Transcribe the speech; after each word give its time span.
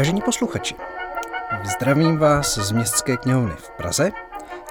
Vážení 0.00 0.20
posluchači, 0.20 0.74
zdravím 1.64 2.18
vás 2.18 2.58
z 2.58 2.72
Městské 2.72 3.16
knihovny 3.16 3.52
v 3.56 3.70
Praze 3.70 4.12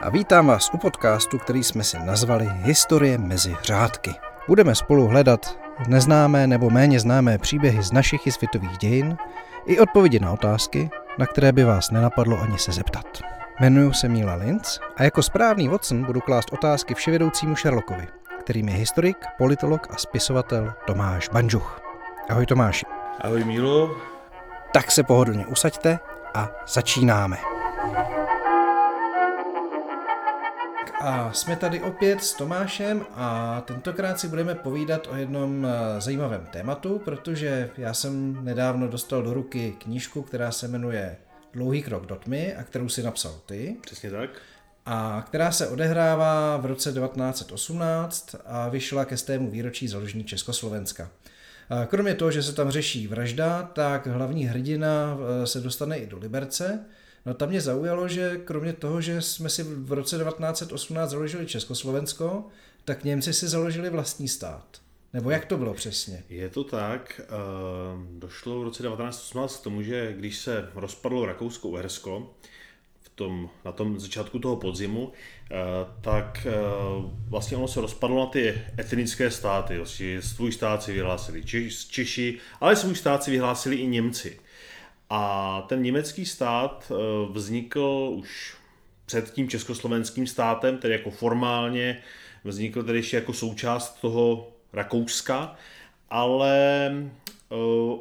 a 0.02 0.10
vítám 0.10 0.48
vás 0.48 0.70
u 0.74 0.78
podcastu, 0.78 1.38
který 1.38 1.64
jsme 1.64 1.84
si 1.84 1.98
nazvali 2.00 2.50
Historie 2.54 3.18
mezi 3.18 3.56
řádky. 3.64 4.16
Budeme 4.48 4.76
spolu 4.76 5.08
hledat 5.08 5.60
neznámé 5.88 6.48
nebo 6.48 6.70
méně 6.70 7.00
známé 7.00 7.38
příběhy 7.38 7.84
z 7.84 7.92
našich 7.92 8.28
i 8.28 8.32
světových 8.32 8.78
dějin 8.78 9.18
i 9.66 9.80
odpovědi 9.80 10.20
na 10.20 10.32
otázky, 10.32 10.90
na 11.18 11.26
které 11.26 11.52
by 11.52 11.64
vás 11.64 11.92
nenapadlo 11.92 12.42
ani 12.42 12.58
se 12.58 12.72
zeptat. 12.72 13.22
Jmenuji 13.60 13.94
se 13.94 14.10
Míla 14.10 14.36
Linz 14.36 14.80
a 14.98 15.04
jako 15.04 15.24
správný 15.24 15.68
Watson 15.68 16.04
budu 16.04 16.22
klást 16.22 16.54
otázky 16.54 16.94
vševědoucímu 16.94 17.56
Sherlockovi, 17.56 18.08
kterým 18.40 18.70
je 18.70 18.76
historik, 18.76 19.18
politolog 19.38 19.88
a 19.92 19.98
spisovatel 19.98 20.74
Tomáš 20.88 21.30
Banžuch. 21.30 21.82
Ahoj 22.30 22.46
Tomáši. 22.46 22.86
Ahoj 23.22 23.44
Mílo. 23.44 23.96
Tak 24.74 24.92
se 24.92 25.04
pohodlně 25.04 25.48
usaďte 25.48 26.00
a 26.34 26.52
začínáme. 26.68 27.38
A 31.02 31.34
jsme 31.34 31.56
tady 31.56 31.82
opět 31.82 32.24
s 32.24 32.34
Tomášem 32.34 33.06
a 33.16 33.62
tentokrát 33.62 34.20
si 34.20 34.28
budeme 34.28 34.56
povídat 34.56 35.08
o 35.08 35.16
jednom 35.16 35.66
eh, 35.66 36.02
zajímavém 36.02 36.46
tématu, 36.46 37.02
protože 37.06 37.70
já 37.78 37.94
jsem 37.94 38.46
nedávno 38.46 38.88
dostal 38.88 39.22
do 39.22 39.34
ruky 39.34 39.76
knížku, 39.80 40.22
která 40.22 40.52
se 40.52 40.68
jmenuje 40.68 41.18
Dlouhý 41.54 41.84
krok 41.84 42.06
do 42.06 42.16
tmy 42.16 42.56
a 42.56 42.64
kterou 42.64 42.90
si 42.90 43.04
napsal 43.04 43.34
ty. 43.46 43.76
Přesně 43.82 44.12
tak. 44.12 44.30
A 44.86 45.24
která 45.28 45.52
se 45.52 45.68
odehrává 45.68 46.58
v 46.58 46.66
roce 46.66 46.94
1918 46.94 48.36
a 48.46 48.70
vyšla 48.70 49.06
ke 49.06 49.18
stému 49.18 49.52
výročí 49.52 49.88
založení 49.88 50.24
Československa. 50.24 51.10
Kromě 51.88 52.16
toho, 52.16 52.32
že 52.32 52.44
se 52.44 52.54
tam 52.54 52.72
řeší 52.72 53.08
vražda, 53.08 53.64
tak 53.64 54.08
hlavní 54.08 54.46
hrdina 54.46 55.18
eh, 55.20 55.48
se 55.48 55.60
dostane 55.60 55.98
i 55.98 56.08
do 56.08 56.18
Liberce. 56.18 56.86
No 57.26 57.34
tam 57.34 57.50
mě 57.50 57.62
zaujalo, 57.62 58.08
že 58.08 58.38
kromě 58.46 58.74
toho, 58.74 59.02
že 59.02 59.22
jsme 59.22 59.50
si 59.50 59.64
v 59.64 59.92
roce 59.92 60.18
1918 60.18 61.10
založili 61.10 61.46
Československo, 61.46 62.48
tak 62.86 63.04
Němci 63.04 63.34
si 63.34 63.48
založili 63.48 63.90
vlastní 63.90 64.28
stát. 64.28 64.82
Nebo 65.14 65.32
jak 65.32 65.46
to 65.46 65.58
bylo 65.58 65.74
přesně? 65.74 66.24
Je 66.30 66.50
to 66.50 66.64
tak. 66.64 67.22
Eh, 67.24 67.28
došlo 68.12 68.60
v 68.60 68.64
roce 68.64 68.84
1918 68.84 69.58
k 69.58 69.64
tomu, 69.64 69.82
že 69.82 70.14
když 70.18 70.38
se 70.38 70.70
rozpadlo 70.76 71.26
Rakousko-Uhersko, 71.26 72.28
tom, 73.20 73.50
na 73.66 73.72
tom 73.72 74.00
začátku 74.00 74.40
toho 74.40 74.56
podzimu, 74.56 75.12
eh, 75.12 75.56
tak 76.02 76.48
eh, 76.50 76.52
vlastně 77.30 77.58
ono 77.58 77.68
se 77.68 77.82
rozpadlo 77.82 78.20
na 78.20 78.26
ty 78.26 78.62
etnické 78.80 79.32
státy. 79.32 79.78
Vlastně 79.78 80.22
svůj 80.22 80.52
stát 80.52 80.84
si 80.84 80.94
vyhlásili 80.94 81.44
Češi, 81.90 82.38
ale 82.62 82.76
svůj 82.76 82.96
stát 82.96 83.24
si 83.24 83.32
vyhlásili 83.32 83.76
i 83.76 83.88
Němci. 83.88 84.40
A 85.10 85.66
ten 85.70 85.82
německý 85.82 86.26
stát 86.26 86.92
vznikl 87.32 88.12
už 88.16 88.56
před 89.06 89.34
tím 89.34 89.50
československým 89.50 90.28
státem, 90.28 90.78
tedy 90.78 90.94
jako 90.94 91.12
formálně 91.12 92.02
vznikl 92.44 92.84
tedy 92.84 93.00
ještě 93.00 93.18
jako 93.18 93.34
součást 93.34 94.02
toho 94.02 94.52
Rakouska, 94.74 95.56
ale 96.10 96.86
eh, 96.88 97.10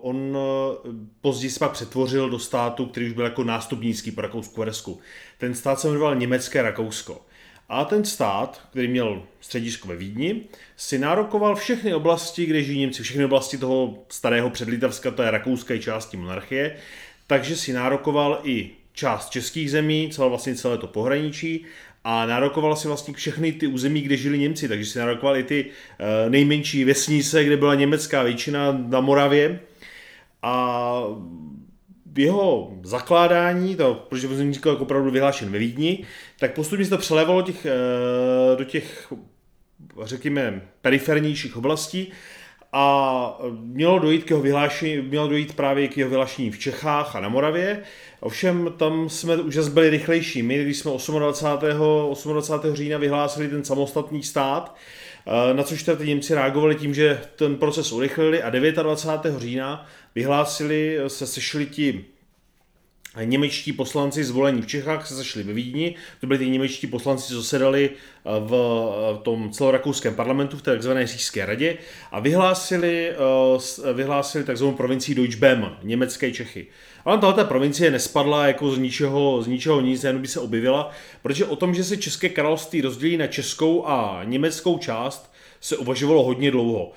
on 0.03 0.37
eh, 0.37 0.91
později 1.21 1.51
se 1.51 1.59
pak 1.59 1.73
přetvořil 1.73 2.31
do 2.31 2.39
státu, 2.39 2.87
který 2.87 3.07
už 3.07 3.13
byl 3.13 3.25
jako 3.25 3.45
nástupnický 3.45 4.11
po 4.11 4.21
Rakousku 4.21 4.65
Resku. 4.65 5.01
Ten 5.39 5.55
stát 5.55 5.81
se 5.81 5.89
jmenoval 5.89 6.17
Německé 6.17 6.63
Rakousko. 6.63 7.21
A 7.69 7.85
ten 7.85 8.05
stát, 8.05 8.61
který 8.71 8.89
měl 8.89 9.23
středisko 9.41 9.89
ve 9.89 9.97
Vídni, 9.97 10.41
si 10.77 10.99
nárokoval 10.99 11.57
všechny 11.57 11.95
oblasti, 11.95 12.47
kde 12.47 12.63
žijí 12.63 12.81
Němci, 12.81 13.03
všechny 13.03 13.25
oblasti 13.25 13.59
toho 13.59 13.99
starého 14.09 14.51
předlitavska, 14.51 15.11
té 15.11 15.31
rakouské 15.31 15.79
části 15.79 16.17
monarchie, 16.17 16.77
takže 17.27 17.57
si 17.57 17.73
nárokoval 17.73 18.41
i 18.43 18.71
část 18.93 19.31
českých 19.31 19.71
zemí, 19.71 20.11
celé 20.13 20.29
vlastně 20.29 20.55
celé 20.55 20.79
to 20.79 20.87
pohraničí 20.87 21.65
a 22.11 22.27
nárokoval 22.27 22.77
si 22.77 22.89
vlastně 22.89 23.15
všechny 23.15 23.53
ty 23.53 23.67
území, 23.67 24.01
kde 24.01 24.17
žili 24.17 24.39
Němci, 24.39 24.69
takže 24.69 24.87
si 24.87 24.99
nárokoval 24.99 25.37
i 25.37 25.43
ty 25.43 25.65
uh, 25.65 26.31
nejmenší 26.31 26.85
vesnice, 26.85 27.45
kde 27.45 27.57
byla 27.57 27.75
německá 27.75 28.23
většina 28.23 28.79
na 28.87 29.01
Moravě. 29.01 29.61
A 30.43 31.03
jeho 32.17 32.73
zakládání, 32.83 33.77
to, 33.77 34.07
protože 34.09 34.29
vznikl 34.29 34.69
jako 34.69 34.83
opravdu 34.83 35.11
vyhlášen 35.11 35.51
ve 35.51 35.59
Vídni, 35.59 36.05
tak 36.39 36.55
postupně 36.55 36.85
se 36.85 36.91
to 36.91 36.99
přelévalo 36.99 37.43
těch, 37.43 37.67
uh, 37.67 38.59
do 38.59 38.65
těch, 38.65 39.13
řekněme, 40.03 40.63
perifernějších 40.83 41.57
oblastí 41.57 42.13
a 42.73 43.39
mělo 43.51 43.99
dojít 43.99 44.25
k 44.25 44.31
jeho 44.31 44.43
vyhlášení, 44.43 44.97
mělo 44.97 45.29
dojít 45.29 45.57
právě 45.57 45.89
k 45.89 45.97
jeho 45.97 46.11
vyhlášení 46.11 46.51
v 46.51 46.59
Čechách 46.59 47.17
a 47.17 47.21
na 47.21 47.29
Moravě. 47.29 47.83
Ovšem 48.21 48.75
tam 48.77 49.09
jsme 49.09 49.37
už 49.37 49.55
byli 49.69 49.91
rychlejší. 49.91 50.43
My, 50.43 50.63
když 50.65 50.79
jsme 50.79 50.91
28. 51.19 52.33
28. 52.33 52.77
října 52.77 52.99
vyhlásili 52.99 53.49
ten 53.49 53.65
samostatný 53.65 54.23
stát, 54.23 54.77
eh, 55.27 55.55
na 55.55 55.63
což 55.63 55.83
ty 55.83 56.07
Němci 56.07 56.35
reagovali 56.35 56.75
tím, 56.75 56.95
že 56.95 57.21
ten 57.37 57.57
proces 57.57 57.93
urychlili 57.93 58.43
a 58.43 58.51
29. 58.51 59.41
října 59.41 59.87
vyhlásili, 60.15 60.99
se 61.07 61.27
sešli 61.27 61.67
ti 61.67 62.05
němečtí 63.25 63.73
poslanci 63.73 64.25
zvolení 64.25 64.63
v 64.63 64.67
Čechách 64.67 65.07
se 65.07 65.17
sešli 65.17 65.43
ve 65.43 65.53
Vídni. 65.53 65.95
To 66.21 66.27
byli 66.27 66.39
ty 66.39 66.51
němečtí 66.51 66.87
poslanci, 66.87 67.33
co 67.33 67.43
sedali 67.43 67.91
eh, 67.91 68.31
v 68.41 69.21
tom 69.23 69.51
celorakouském 69.51 70.15
parlamentu, 70.15 70.57
v 70.57 70.63
té 70.63 70.71
takzvané 70.71 71.07
říšské 71.07 71.47
radě 71.47 71.77
a 72.13 72.21
vyhlásili, 72.21 73.11
eh, 73.11 73.93
vyhlásili 73.93 74.45
takzvanou 74.45 74.75
provincii 74.75 75.15
Deutsche 75.15 75.59
německé 75.83 76.33
Čechy. 76.33 76.67
Ale 77.05 77.19
tahle 77.19 77.45
provincie 77.45 77.91
nespadla 77.91 78.47
jako 78.47 78.71
z 78.71 78.79
ničeho, 78.79 79.43
z 79.43 79.47
ničeho 79.47 79.81
nic, 79.81 80.05
jenom 80.05 80.23
by 80.23 80.29
se 80.29 80.41
objevila, 80.41 80.91
protože 81.23 81.45
o 81.45 81.57
tom, 81.57 81.75
že 81.75 81.85
se 81.85 81.97
České 81.97 82.29
království 82.29 82.81
rozdělí 82.81 83.17
na 83.17 83.27
českou 83.27 83.87
a 83.87 84.21
německou 84.25 84.79
část, 84.79 85.28
se 85.61 85.77
uvažovalo 85.77 86.23
hodně 86.23 86.51
dlouho. 86.51 86.93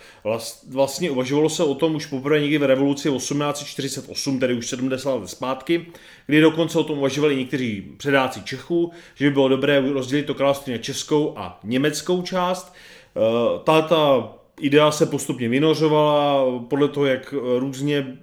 Vlastně 0.70 1.12
uvažovalo 1.12 1.50
se 1.50 1.64
o 1.64 1.76
tom 1.76 1.96
už 1.96 2.06
poprvé 2.06 2.40
někdy 2.40 2.58
v 2.58 2.64
revoluci 2.64 3.10
1848, 3.10 4.40
tedy 4.40 4.54
už 4.54 4.68
70 4.68 5.16
let 5.16 5.28
zpátky, 5.28 5.86
kdy 6.26 6.42
dokonce 6.42 6.80
o 6.80 6.84
tom 6.84 6.98
uvažovali 6.98 7.36
někteří 7.36 7.92
předáci 7.98 8.42
Čechů, 8.42 8.92
že 9.16 9.26
by 9.26 9.32
bylo 9.32 9.48
dobré 9.48 9.92
rozdělit 9.94 10.24
to 10.24 10.34
království 10.34 10.74
na 10.74 10.80
českou 10.80 11.34
a 11.38 11.60
německou 11.64 12.22
část. 12.22 12.74
Eh, 12.74 13.60
tato 13.64 14.36
idea 14.60 14.92
se 14.92 15.06
postupně 15.06 15.50
vynořovala 15.50 16.46
podle 16.60 16.88
toho, 16.88 17.06
jak 17.06 17.34
různě 17.58 18.18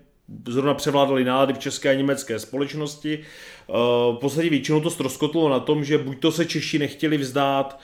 zrovna 0.49 0.75
převládaly 0.75 1.25
nálady 1.25 1.53
v 1.53 1.59
české 1.59 1.91
a 1.91 1.95
německé 1.95 2.39
společnosti. 2.39 3.19
Eh, 3.19 3.73
v 4.13 4.17
podstatě 4.21 4.51
většinou 4.51 4.81
to 4.81 4.91
ztroskotlo 4.91 5.49
na 5.49 5.61
tom, 5.61 5.85
že 5.85 5.99
buď 5.99 6.19
to 6.19 6.33
se 6.33 6.45
Češi 6.45 6.79
nechtěli 6.79 7.19
vzdát 7.19 7.81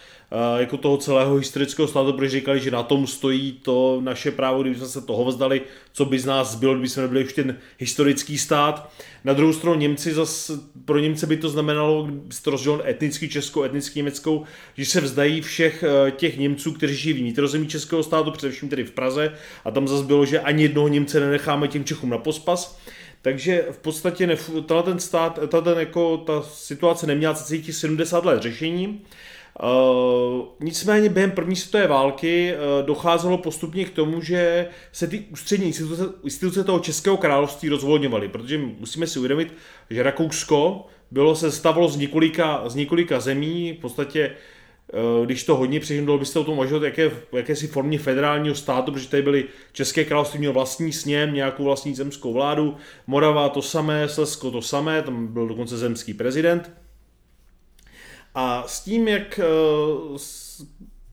jako 0.58 0.76
toho 0.76 0.96
celého 0.96 1.36
historického 1.36 1.88
státu, 1.88 2.12
protože 2.12 2.30
říkali, 2.30 2.60
že 2.60 2.70
na 2.70 2.82
tom 2.82 3.06
stojí 3.06 3.52
to 3.52 4.00
naše 4.04 4.30
právo, 4.30 4.62
kdyby 4.62 4.76
jsme 4.76 4.86
se 4.86 5.00
toho 5.00 5.24
vzdali, 5.24 5.62
co 5.92 6.04
by 6.04 6.18
z 6.18 6.26
nás 6.26 6.54
bylo, 6.54 6.74
kdyby 6.74 6.88
jsme 6.88 7.02
nebyli 7.02 7.24
už 7.24 7.32
ten 7.32 7.56
historický 7.78 8.38
stát. 8.38 8.92
Na 9.24 9.32
druhou 9.32 9.52
stranu 9.52 9.76
Němci 9.76 10.14
zas, 10.14 10.50
pro 10.84 10.98
Němce 10.98 11.26
by 11.26 11.36
to 11.36 11.48
znamenalo, 11.48 12.02
kdyby 12.02 12.34
to 12.42 12.50
rozdělil 12.50 12.82
etnický 12.86 13.28
českou, 13.28 13.62
etnický 13.62 13.98
německou, 13.98 14.44
že 14.76 14.86
se 14.86 15.00
vzdají 15.00 15.40
všech 15.40 15.84
eh, 15.84 16.10
těch 16.10 16.38
Němců, 16.38 16.72
kteří 16.72 16.96
žijí 16.96 17.14
vnitrozemí 17.14 17.66
českého 17.66 18.02
státu, 18.02 18.30
především 18.30 18.68
tedy 18.68 18.84
v 18.84 18.90
Praze, 18.90 19.32
a 19.64 19.70
tam 19.70 19.88
zase 19.88 20.04
bylo, 20.04 20.26
že 20.26 20.40
ani 20.40 20.62
jednoho 20.62 20.88
Němce 20.88 21.20
nenecháme 21.20 21.68
těm 21.68 21.84
Čechům 21.84 22.10
na 22.10 22.18
pospas. 22.18 22.78
Takže 23.22 23.66
v 23.70 23.78
podstatě 23.78 24.38
ten 24.84 24.98
stát, 24.98 25.38
ten 25.62 25.78
jako, 25.78 26.16
ta 26.16 26.42
situace 26.42 27.06
neměla 27.06 27.34
celých 27.34 27.74
70 27.74 28.24
let 28.24 28.42
řešení. 28.42 29.00
Uh, 29.62 30.46
nicméně 30.60 31.08
během 31.08 31.30
první 31.30 31.56
světové 31.56 31.86
války 31.86 32.54
uh, 32.54 32.86
docházelo 32.86 33.38
postupně 33.38 33.84
k 33.84 33.90
tomu, 33.90 34.20
že 34.20 34.66
se 34.92 35.06
ty 35.06 35.24
ústřední 35.32 35.66
instituce, 35.66 36.02
instituce 36.24 36.64
toho 36.64 36.78
Českého 36.78 37.16
království 37.16 37.68
rozvolňovaly, 37.68 38.28
protože 38.28 38.58
musíme 38.58 39.06
si 39.06 39.18
uvědomit, 39.18 39.54
že 39.90 40.02
Rakousko 40.02 40.86
bylo 41.10 41.36
se 41.36 41.52
stavilo 41.52 41.88
z 41.88 41.96
několika, 41.96 42.68
z 42.68 42.74
několika 42.74 43.20
zemí, 43.20 43.72
v 43.78 43.80
podstatě 43.80 44.30
uh, 45.18 45.26
když 45.26 45.44
to 45.44 45.56
hodně 45.56 45.80
přežilo, 45.80 46.18
byste 46.18 46.38
o 46.38 46.44
tom 46.44 46.54
uvažovat 46.54 46.82
jaké, 46.82 47.10
jakési 47.32 47.66
formě 47.66 47.98
federálního 47.98 48.54
státu, 48.54 48.92
protože 48.92 49.08
tady 49.08 49.22
byly 49.22 49.44
České 49.72 50.04
království 50.04 50.38
mělo 50.38 50.54
vlastní 50.54 50.92
sněm, 50.92 51.34
nějakou 51.34 51.64
vlastní 51.64 51.94
zemskou 51.94 52.32
vládu, 52.32 52.76
Morava 53.06 53.48
to 53.48 53.62
samé, 53.62 54.08
Slezsko 54.08 54.50
to 54.50 54.62
samé, 54.62 55.02
tam 55.02 55.26
byl 55.26 55.48
dokonce 55.48 55.76
zemský 55.76 56.14
prezident. 56.14 56.83
A 58.34 58.64
s 58.66 58.80
tím, 58.80 59.08
jak 59.08 59.38
eh, 59.38 60.18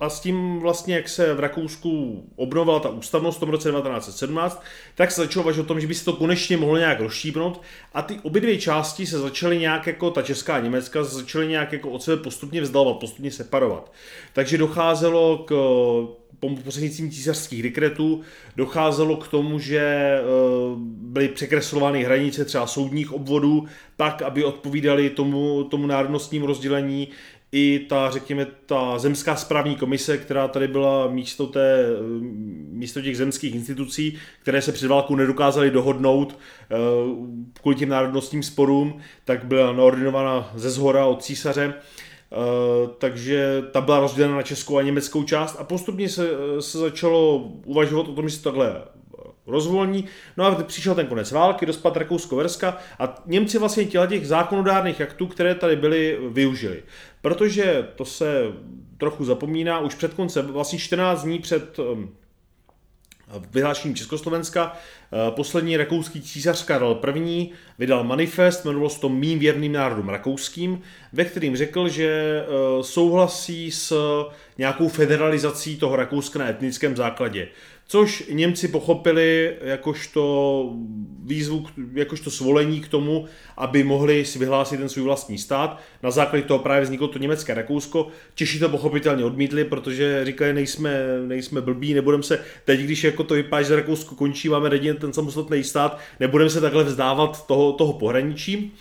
a 0.01 0.09
s 0.09 0.19
tím 0.19 0.59
vlastně, 0.59 0.95
jak 0.95 1.09
se 1.09 1.33
v 1.33 1.39
Rakousku 1.39 2.23
obnovila 2.35 2.79
ta 2.79 2.89
ústavnost 2.89 3.37
v 3.37 3.39
tom 3.39 3.49
roce 3.49 3.71
1917, 3.71 4.63
tak 4.95 5.11
se 5.11 5.21
začalo 5.21 5.59
o 5.59 5.63
tom, 5.63 5.79
že 5.79 5.87
by 5.87 5.95
se 5.95 6.05
to 6.05 6.13
konečně 6.13 6.57
mohlo 6.57 6.77
nějak 6.77 6.99
rozštípnout 6.99 7.61
a 7.93 8.01
ty 8.01 8.19
obě 8.23 8.41
dvě 8.41 8.57
části 8.57 9.05
se 9.05 9.19
začaly 9.19 9.59
nějak 9.59 9.87
jako, 9.87 10.11
ta 10.11 10.21
česká 10.21 10.55
a 10.55 10.59
německá, 10.59 11.03
se 11.03 11.15
začaly 11.15 11.47
nějak 11.47 11.73
jako 11.73 11.89
od 11.89 12.03
sebe 12.03 12.23
postupně 12.23 12.61
vzdalovat, 12.61 12.99
postupně 12.99 13.31
separovat. 13.31 13.91
Takže 14.33 14.57
docházelo 14.57 15.37
k 15.37 15.53
prostřednictvím 16.63 17.11
císařských 17.11 17.63
dekretů 17.63 18.21
docházelo 18.55 19.15
k 19.15 19.27
tomu, 19.27 19.59
že 19.59 19.79
eh, 19.79 20.21
byly 20.85 21.27
překreslovány 21.27 22.03
hranice 22.03 22.45
třeba 22.45 22.67
soudních 22.67 23.13
obvodů 23.13 23.65
tak, 23.97 24.21
aby 24.21 24.43
odpovídaly 24.43 25.09
tomu, 25.09 25.63
tomu 25.63 25.87
národnostnímu 25.87 26.45
rozdělení 26.45 27.07
i 27.51 27.79
ta, 27.89 28.09
řekněme, 28.09 28.47
ta 28.65 28.99
zemská 28.99 29.35
správní 29.35 29.75
komise, 29.75 30.17
která 30.17 30.47
tady 30.47 30.67
byla 30.67 31.07
místo, 31.07 31.47
té, 31.47 31.85
eh, 31.85 32.01
místo 32.71 33.01
těch 33.01 33.17
zemských 33.17 33.55
institucí, 33.55 34.17
které 34.41 34.61
se 34.61 34.71
před 34.71 34.87
válkou 34.87 35.15
nedokázaly 35.15 35.71
dohodnout 35.71 36.37
eh, 36.71 36.75
kvůli 37.61 37.75
těm 37.75 37.89
národnostním 37.89 38.43
sporům, 38.43 39.01
tak 39.25 39.45
byla 39.45 39.73
naordinována 39.73 40.51
ze 40.55 40.69
zhora 40.69 41.05
od 41.05 41.23
císaře. 41.23 41.73
Eh, 41.73 42.89
takže 42.97 43.63
ta 43.71 43.81
byla 43.81 43.99
rozdělena 43.99 44.35
na 44.35 44.43
českou 44.43 44.77
a 44.77 44.81
německou 44.81 45.23
část 45.23 45.55
a 45.59 45.63
postupně 45.63 46.09
se, 46.09 46.29
se 46.59 46.77
začalo 46.77 47.37
uvažovat 47.65 48.07
o 48.07 48.13
tom, 48.13 48.29
že 48.29 48.35
se 48.35 48.43
takhle 48.43 48.81
rozvolní. 49.51 50.05
No 50.37 50.45
a 50.45 50.63
přišel 50.63 50.95
ten 50.95 51.07
konec 51.07 51.31
války, 51.31 51.65
rozpad 51.65 51.97
Rakousko-Verska 51.97 52.77
a 52.99 53.23
Němci 53.25 53.57
vlastně 53.57 53.85
těla 53.85 54.07
těch 54.07 54.27
zákonodárných 54.27 55.01
aktů, 55.01 55.27
které 55.27 55.55
tady 55.55 55.75
byly, 55.75 56.17
využili. 56.29 56.83
Protože 57.21 57.87
to 57.95 58.05
se 58.05 58.43
trochu 58.97 59.25
zapomíná, 59.25 59.79
už 59.79 59.95
před 59.95 60.13
koncem, 60.13 60.47
vlastně 60.47 60.79
14 60.79 61.23
dní 61.23 61.39
před 61.39 61.79
ehm, 61.79 62.09
vyhlášením 63.51 63.95
Československa. 63.95 64.73
Eh, 64.73 65.31
poslední 65.31 65.77
rakouský 65.77 66.21
císař 66.21 66.65
Karel 66.65 67.01
I. 67.15 67.49
vydal 67.79 68.03
manifest, 68.03 68.65
jmenovalo 68.65 68.89
se 68.89 68.99
to 68.99 69.09
Mým 69.09 69.39
věrným 69.39 69.71
národům 69.71 70.09
rakouským, 70.09 70.81
ve 71.13 71.25
kterým 71.25 71.57
řekl, 71.57 71.89
že 71.89 72.07
eh, 72.07 72.83
souhlasí 72.83 73.71
s 73.71 73.93
nějakou 74.57 74.87
federalizací 74.87 75.77
toho 75.77 75.95
Rakouska 75.95 76.39
na 76.39 76.49
etnickém 76.49 76.95
základě 76.95 77.47
což 77.91 78.23
Němci 78.29 78.67
pochopili 78.67 79.57
jakožto 79.61 80.73
výzvu, 81.23 81.65
jakožto 81.93 82.31
svolení 82.31 82.81
k 82.81 82.87
tomu, 82.87 83.25
aby 83.57 83.83
mohli 83.83 84.25
si 84.25 84.39
vyhlásit 84.39 84.79
ten 84.79 84.89
svůj 84.89 85.03
vlastní 85.03 85.37
stát. 85.37 85.79
Na 86.03 86.11
základě 86.11 86.43
toho 86.43 86.59
právě 86.59 86.81
vzniklo 86.83 87.07
to 87.07 87.19
německé 87.19 87.53
Rakousko. 87.53 88.07
Češi 88.35 88.59
to 88.59 88.69
pochopitelně 88.69 89.25
odmítli, 89.25 89.65
protože 89.65 90.25
říkali, 90.25 90.53
nejsme, 90.53 91.03
nejsme 91.27 91.61
blbí, 91.61 91.93
nebudeme 91.93 92.23
se, 92.23 92.39
teď 92.65 92.79
když 92.79 93.03
jako 93.03 93.23
to 93.23 93.33
vypadá, 93.33 93.61
že 93.61 93.75
Rakousko 93.75 94.15
končí, 94.15 94.49
máme 94.49 94.69
raději 94.69 94.93
ten 94.93 95.13
samostatný 95.13 95.63
stát, 95.63 95.99
nebudeme 96.19 96.49
se 96.49 96.61
takhle 96.61 96.83
vzdávat 96.83 97.47
toho, 97.47 97.73
toho 97.73 97.93
pohraničí. 97.93 98.73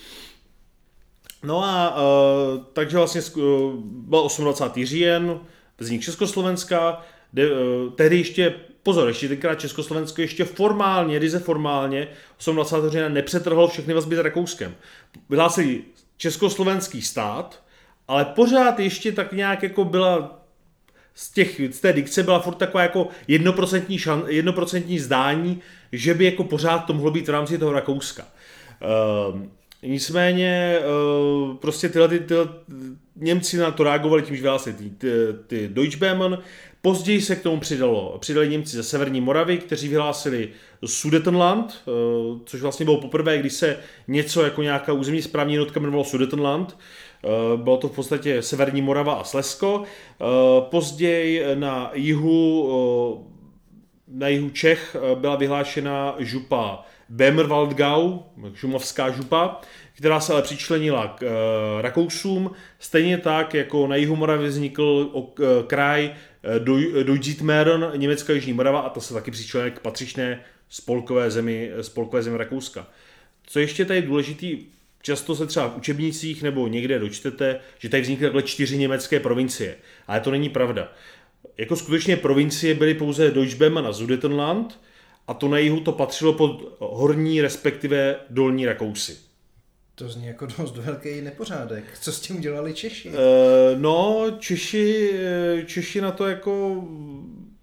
No 1.42 1.64
a 1.64 1.96
uh, 1.96 2.64
takže 2.72 2.96
vlastně 2.96 3.20
uh, 3.36 3.42
byl 3.84 4.28
28. 4.38 4.84
říjen, 4.84 5.40
vznik 5.78 6.02
Československa, 6.02 7.00
de, 7.32 7.52
uh, 7.52 7.92
tehdy 7.92 8.16
ještě 8.16 8.54
pozor, 8.82 9.08
ještě 9.08 9.28
tenkrát 9.28 9.60
Československo 9.60 10.20
ještě 10.20 10.44
formálně, 10.44 11.18
ryze 11.18 11.38
formálně, 11.38 12.08
28. 12.52 12.90
října 12.90 13.08
nepřetrhlo 13.08 13.68
všechny 13.68 13.94
vazby 13.94 14.16
s 14.16 14.18
Rakouskem. 14.18 14.74
Vyhlásili 15.30 15.82
československý 16.16 17.02
stát, 17.02 17.62
ale 18.08 18.24
pořád 18.24 18.80
ještě 18.80 19.12
tak 19.12 19.32
nějak 19.32 19.62
jako 19.62 19.84
byla 19.84 20.40
z, 21.14 21.30
těch, 21.30 21.60
z 21.70 21.80
té 21.80 21.92
dikce 21.92 22.22
byla 22.22 22.40
furt 22.40 22.54
taková 22.54 22.82
jako 22.82 23.08
jednoprocentní, 23.28 23.98
šan, 23.98 24.24
jednoprocentní 24.26 24.98
zdání, 24.98 25.60
že 25.92 26.14
by 26.14 26.24
jako 26.24 26.44
pořád 26.44 26.78
to 26.78 26.92
mohlo 26.92 27.10
být 27.10 27.28
v 27.28 27.30
rámci 27.30 27.58
toho 27.58 27.72
Rakouska. 27.72 28.26
Uh, 29.32 29.40
nicméně 29.82 30.78
uh, 30.78 31.56
prostě 31.56 31.88
tyhle, 31.88 32.08
ty, 32.08 32.18
tyhle 32.18 32.48
Němci 33.16 33.56
na 33.56 33.70
to 33.70 33.84
reagovali 33.84 34.22
tím, 34.22 34.36
že 34.36 34.42
vyhlásili 34.42 34.76
ty, 34.76 34.90
ty, 34.90 35.08
ty 35.46 35.68
Deutschbämen, 35.68 36.38
Později 36.82 37.20
se 37.20 37.36
k 37.36 37.42
tomu 37.42 37.60
přidalo, 37.60 38.18
přidali 38.20 38.48
Němci 38.48 38.76
ze 38.76 38.82
Severní 38.82 39.20
Moravy, 39.20 39.58
kteří 39.58 39.88
vyhlásili 39.88 40.48
Sudetenland, 40.84 41.82
eh, 41.88 41.90
což 42.44 42.60
vlastně 42.60 42.84
bylo 42.84 43.00
poprvé, 43.00 43.38
když 43.38 43.52
se 43.52 43.78
něco 44.08 44.44
jako 44.44 44.62
nějaká 44.62 44.92
územní 44.92 45.22
správní 45.22 45.54
jednotka 45.54 45.80
jmenovalo 45.80 46.04
Sudetenland. 46.04 46.78
Eh, 47.24 47.56
bylo 47.56 47.76
to 47.76 47.88
v 47.88 47.94
podstatě 47.94 48.42
Severní 48.42 48.82
Morava 48.82 49.14
a 49.14 49.24
Slesko. 49.24 49.82
Eh, 49.84 50.24
později 50.60 51.44
na 51.54 51.90
jihu, 51.94 53.26
na 54.08 54.28
jihu 54.28 54.50
Čech 54.50 54.96
byla 55.14 55.36
vyhlášena 55.36 56.14
župa 56.18 56.84
Bemerwaldgau, 57.10 58.18
šumovská 58.54 59.10
župa, 59.10 59.60
která 59.94 60.20
se 60.20 60.32
ale 60.32 60.42
přičlenila 60.42 61.08
k 61.18 61.26
Rakousům. 61.80 62.50
Stejně 62.78 63.18
tak, 63.18 63.54
jako 63.54 63.86
na 63.86 63.96
jihu 63.96 64.16
Moravy 64.16 64.48
vznikl 64.48 65.10
kraj 65.66 66.10
Deutschitmeron, 67.02 67.92
Německá 67.96 68.32
Jižní 68.32 68.52
Morava 68.52 68.80
a 68.80 68.88
to 68.88 69.00
se 69.00 69.14
taky 69.14 69.30
přičlenuje 69.30 69.70
k 69.70 69.80
patřičné 69.80 70.40
spolkové 70.68 71.30
zemi, 71.30 71.70
spolkové 71.80 72.22
zemi 72.22 72.36
Rakouska. 72.36 72.86
Co 73.46 73.58
ještě 73.58 73.84
tady 73.84 73.98
je 73.98 74.06
důležitý, 74.06 74.58
často 75.02 75.36
se 75.36 75.46
třeba 75.46 75.68
v 75.68 75.76
učebnicích 75.76 76.42
nebo 76.42 76.68
někde 76.68 76.98
dočtete, 76.98 77.60
že 77.78 77.88
tady 77.88 78.02
vznikly 78.02 78.26
takhle 78.26 78.42
čtyři 78.42 78.78
německé 78.78 79.20
provincie. 79.20 79.74
Ale 80.06 80.20
to 80.20 80.30
není 80.30 80.48
pravda. 80.48 80.92
Jako 81.58 81.76
skutečně 81.76 82.16
provincie 82.16 82.74
byly 82.74 82.94
pouze 82.94 83.30
Deutschbem 83.30 83.78
a 83.78 83.92
Sudetenland 83.92 84.80
a 85.28 85.34
to 85.34 85.48
na 85.48 85.58
jihu 85.58 85.80
to 85.80 85.92
patřilo 85.92 86.32
pod 86.32 86.76
horní 86.78 87.42
respektive 87.42 88.16
dolní 88.30 88.66
Rakousy. 88.66 89.16
To 89.94 90.08
zní 90.08 90.26
jako 90.26 90.46
dost 90.58 90.76
velký 90.76 91.20
nepořádek. 91.20 91.84
Co 92.00 92.12
s 92.12 92.20
tím 92.20 92.36
udělali 92.36 92.74
Češi? 92.74 93.08
Uh, 93.08 93.14
no, 93.76 94.26
Češi, 94.38 95.12
Češi 95.66 96.00
na 96.00 96.10
to 96.10 96.26
jako 96.26 96.84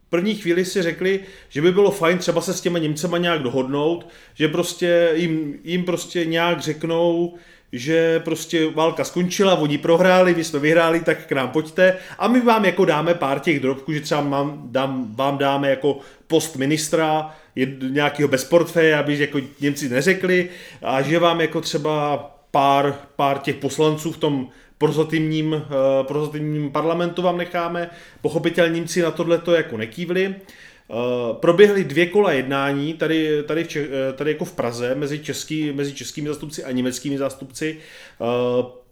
první 0.09 0.35
chvíli 0.35 0.65
si 0.65 0.81
řekli, 0.81 1.19
že 1.49 1.61
by 1.61 1.71
bylo 1.71 1.91
fajn 1.91 2.17
třeba 2.17 2.41
se 2.41 2.53
s 2.53 2.61
těma 2.61 2.79
Němcema 2.79 3.17
nějak 3.17 3.43
dohodnout, 3.43 4.07
že 4.33 4.47
prostě 4.47 5.11
jim, 5.13 5.59
jim 5.63 5.83
prostě 5.83 6.25
nějak 6.25 6.61
řeknou, 6.61 7.35
že 7.71 8.19
prostě 8.19 8.71
válka 8.71 9.03
skončila, 9.03 9.55
oni 9.55 9.77
prohráli, 9.77 10.35
my 10.35 10.43
jsme 10.43 10.59
vyhráli, 10.59 10.99
tak 10.99 11.25
k 11.25 11.31
nám 11.31 11.49
pojďte 11.49 11.97
a 12.19 12.27
my 12.27 12.41
vám 12.41 12.65
jako 12.65 12.85
dáme 12.85 13.13
pár 13.13 13.39
těch 13.39 13.59
drobků, 13.59 13.93
že 13.93 14.01
třeba 14.01 14.21
mám, 14.21 14.61
dám, 14.71 15.15
vám 15.15 15.37
dáme 15.37 15.69
jako 15.69 15.99
post 16.27 16.55
ministra, 16.55 17.35
nějakého 17.89 18.29
bez 18.29 18.43
portfeje, 18.43 18.97
aby 18.97 19.19
jako 19.19 19.39
Němci 19.61 19.89
neřekli 19.89 20.49
a 20.81 21.01
že 21.01 21.19
vám 21.19 21.41
jako 21.41 21.61
třeba 21.61 22.17
pár, 22.51 22.95
pár 23.15 23.37
těch 23.37 23.55
poslanců 23.55 24.11
v 24.11 24.17
tom 24.17 24.47
prozatímním, 24.77 25.53
uh, 25.53 25.61
prozatímním 26.07 26.71
parlamentu 26.71 27.21
vám 27.21 27.37
necháme. 27.37 27.89
Pochopitelně 28.21 28.75
Němci 28.75 29.01
na 29.01 29.11
tohle 29.11 29.37
to 29.37 29.53
jako 29.53 29.77
nekývli. 29.77 30.35
Uh, 30.87 31.35
proběhly 31.35 31.83
dvě 31.83 32.05
kola 32.05 32.31
jednání 32.31 32.93
tady, 32.93 33.43
tady, 33.43 33.63
v 33.63 33.67
Čech, 33.67 33.89
eh, 34.09 34.13
tady 34.13 34.31
jako 34.31 34.45
v 34.45 34.51
Praze 34.51 34.95
mezi, 34.95 35.19
český, 35.19 35.71
mezi 35.71 35.93
českými 35.93 36.27
zástupci 36.27 36.63
a 36.63 36.71
německými 36.71 37.17
zástupci. 37.17 37.77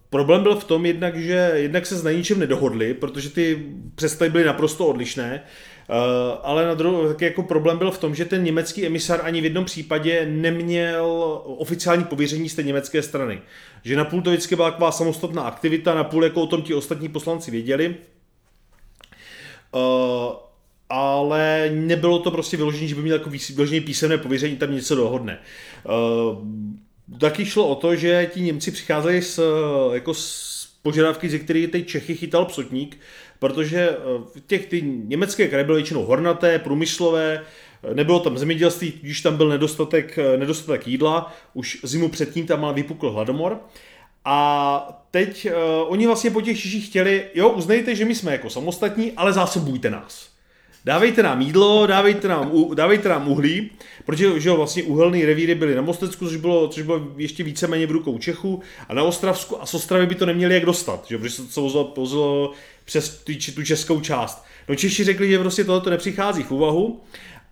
Problém 0.09 0.43
byl 0.43 0.55
v 0.55 0.63
tom 0.63 0.85
jednak, 0.85 1.17
že 1.17 1.51
jednak 1.53 1.85
se 1.85 2.03
na 2.03 2.11
ničem 2.11 2.39
nedohodli, 2.39 2.93
protože 2.93 3.29
ty 3.29 3.65
představy 3.95 4.31
byly 4.31 4.43
naprosto 4.43 4.87
odlišné, 4.87 5.43
ale 6.43 6.65
na 6.65 6.73
druhou, 6.73 7.07
tak 7.07 7.21
jako 7.21 7.43
problém 7.43 7.77
byl 7.77 7.91
v 7.91 7.97
tom, 7.97 8.15
že 8.15 8.25
ten 8.25 8.43
německý 8.43 8.85
emisár 8.85 9.19
ani 9.23 9.41
v 9.41 9.43
jednom 9.43 9.65
případě 9.65 10.25
neměl 10.29 11.41
oficiální 11.43 12.03
pověření 12.03 12.49
z 12.49 12.55
té 12.55 12.63
německé 12.63 13.01
strany. 13.01 13.41
Že 13.83 13.95
napůl 13.95 14.21
to 14.21 14.29
vždycky 14.29 14.55
byla 14.55 14.71
taková 14.71 14.91
samostatná 14.91 15.41
aktivita, 15.41 15.95
napůl 15.95 16.23
jako 16.23 16.41
o 16.41 16.47
tom 16.47 16.61
ti 16.61 16.73
ostatní 16.73 17.09
poslanci 17.09 17.51
věděli. 17.51 17.95
Uh, 19.71 19.81
ale 20.89 21.69
nebylo 21.73 22.19
to 22.19 22.31
prostě 22.31 22.57
vyložené, 22.57 22.87
že 22.87 22.95
by 22.95 23.01
měl 23.01 23.17
jako 23.17 23.29
vyložené 23.55 23.81
písemné 23.81 24.17
pověření, 24.17 24.57
tam 24.57 24.75
něco 24.75 24.95
dohodne. 24.95 25.39
Uh, 25.83 27.19
taky 27.19 27.45
šlo 27.45 27.67
o 27.67 27.75
to, 27.75 27.95
že 27.95 28.29
ti 28.33 28.41
Němci 28.41 28.71
přicházeli 28.71 29.21
s, 29.21 29.41
jako 29.93 30.13
s 30.13 30.64
požadavky, 30.85 31.29
ze 31.29 31.39
kterých 31.39 31.71
ty 31.71 31.83
Čechy 31.83 32.15
chytal 32.15 32.45
psotník, 32.45 32.97
protože 33.39 33.89
eh, 33.89 34.41
těch 34.47 34.65
ty 34.65 34.81
německé 34.81 35.47
kraje 35.47 35.63
byly 35.63 35.77
většinou 35.77 36.05
hornaté, 36.05 36.59
průmyslové, 36.59 37.41
nebylo 37.93 38.19
tam 38.19 38.37
zemědělství, 38.37 38.93
když 39.01 39.21
tam 39.21 39.37
byl 39.37 39.49
nedostatek, 39.49 40.17
eh, 40.17 40.37
nedostatek 40.37 40.87
jídla, 40.87 41.33
už 41.53 41.79
zimu 41.83 42.09
předtím 42.09 42.47
tam 42.47 42.73
vypukl 42.73 43.11
hladomor. 43.11 43.59
A 44.27 45.07
teď 45.11 45.45
uh, 45.45 45.51
oni 45.91 46.07
vlastně 46.07 46.31
po 46.31 46.41
těch 46.41 46.59
Češích 46.59 46.85
chtěli, 46.87 47.25
jo, 47.33 47.49
uznejte, 47.49 47.95
že 47.95 48.05
my 48.05 48.15
jsme 48.15 48.31
jako 48.31 48.49
samostatní, 48.49 49.11
ale 49.11 49.33
zásobujte 49.33 49.89
nás. 49.89 50.34
Dávejte 50.85 51.23
nám 51.23 51.41
jídlo, 51.41 51.87
dávejte 51.87 52.27
nám, 52.27 52.51
dávejte 52.73 53.09
nám 53.09 53.27
uhlí, 53.27 53.69
protože 54.05 54.39
že 54.39 54.49
jo, 54.49 54.57
vlastně 54.57 54.83
uhelné 54.83 55.25
revíry 55.25 55.55
byly 55.55 55.75
na 55.75 55.81
Mostecku, 55.81 56.25
což 56.25 56.37
bylo, 56.37 56.67
což 56.67 56.83
bylo 56.83 57.07
ještě 57.17 57.43
víceméně 57.43 57.87
v 57.87 57.91
rukou 57.91 58.17
Čechů, 58.17 58.61
a 58.89 58.93
na 58.93 59.03
Ostravsku 59.03 59.61
a 59.61 59.65
z 59.65 59.73
Ostravy 59.73 60.05
by 60.05 60.15
to 60.15 60.25
neměli 60.25 60.53
jak 60.53 60.65
dostat, 60.65 61.05
že? 61.07 61.17
protože 61.17 61.35
se 61.35 61.53
to 61.55 61.61
vozilo, 61.61 61.93
vozilo 61.97 62.51
přes 62.85 63.17
tu, 63.17 63.33
tu 63.55 63.63
českou 63.63 64.01
část. 64.01 64.45
No 64.69 64.75
Češi 64.75 65.03
řekli, 65.03 65.29
že 65.29 65.39
prostě 65.39 65.63
tohle 65.63 65.91
nepřichází 65.91 66.43
v 66.43 66.51
úvahu 66.51 67.01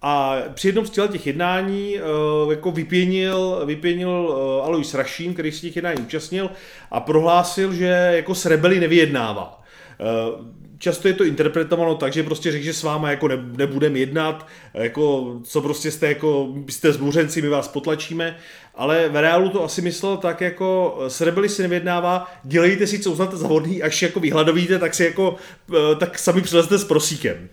a 0.02 0.38
při 0.54 0.68
jednom 0.68 0.86
z 0.86 0.90
těch 0.90 1.28
jednání 1.28 1.96
uh, 1.96 2.52
jako 2.52 2.72
vypěnil, 2.72 3.62
vypěnil 3.66 4.10
uh, 4.10 4.66
Alois 4.66 4.94
Rašín, 4.94 5.34
který 5.34 5.52
se 5.52 5.62
těch 5.62 5.76
jednání 5.76 6.02
účastnil 6.02 6.50
a 6.92 7.00
prohlásil, 7.00 7.74
že 7.74 8.12
jako 8.16 8.36
s 8.36 8.46
rebeli 8.46 8.80
nevyjednává. 8.80 9.63
Uh, 10.00 10.46
často 10.78 11.08
je 11.08 11.14
to 11.14 11.24
interpretováno 11.24 11.96
tak, 11.96 12.14
že 12.14 12.24
prostě 12.24 12.52
řekl, 12.52 12.64
že 12.66 12.74
s 12.74 12.84
váma 12.84 13.10
jako 13.12 13.28
ne, 13.28 13.38
nebudeme 13.58 14.00
jednat, 14.00 14.48
jako 14.74 15.36
co 15.44 15.62
prostě 15.62 15.92
jste 15.92 16.08
jako, 16.08 16.54
jste 16.70 16.94
zbouřenci, 16.94 17.42
my 17.42 17.48
vás 17.48 17.68
potlačíme, 17.68 18.38
ale 18.76 19.10
v 19.10 19.22
reálu 19.22 19.50
to 19.50 19.64
asi 19.64 19.82
myslel 19.82 20.18
tak 20.18 20.42
jako 20.42 21.00
s 21.08 21.22
rebeli 21.22 21.50
si 21.50 21.62
nevyjednává, 21.62 22.32
dělejte 22.44 22.88
si, 22.88 23.00
co 23.00 23.12
uznáte 23.12 23.38
za 23.38 23.48
hodný, 23.48 23.84
až 23.84 24.02
jako 24.02 24.20
vyhladovíte, 24.20 24.80
tak 24.80 24.94
si 24.94 25.04
jako, 25.04 25.36
tak 26.00 26.20
sami 26.20 26.42
přilezte 26.42 26.78
s 26.78 26.84
prosíkem. 26.84 27.50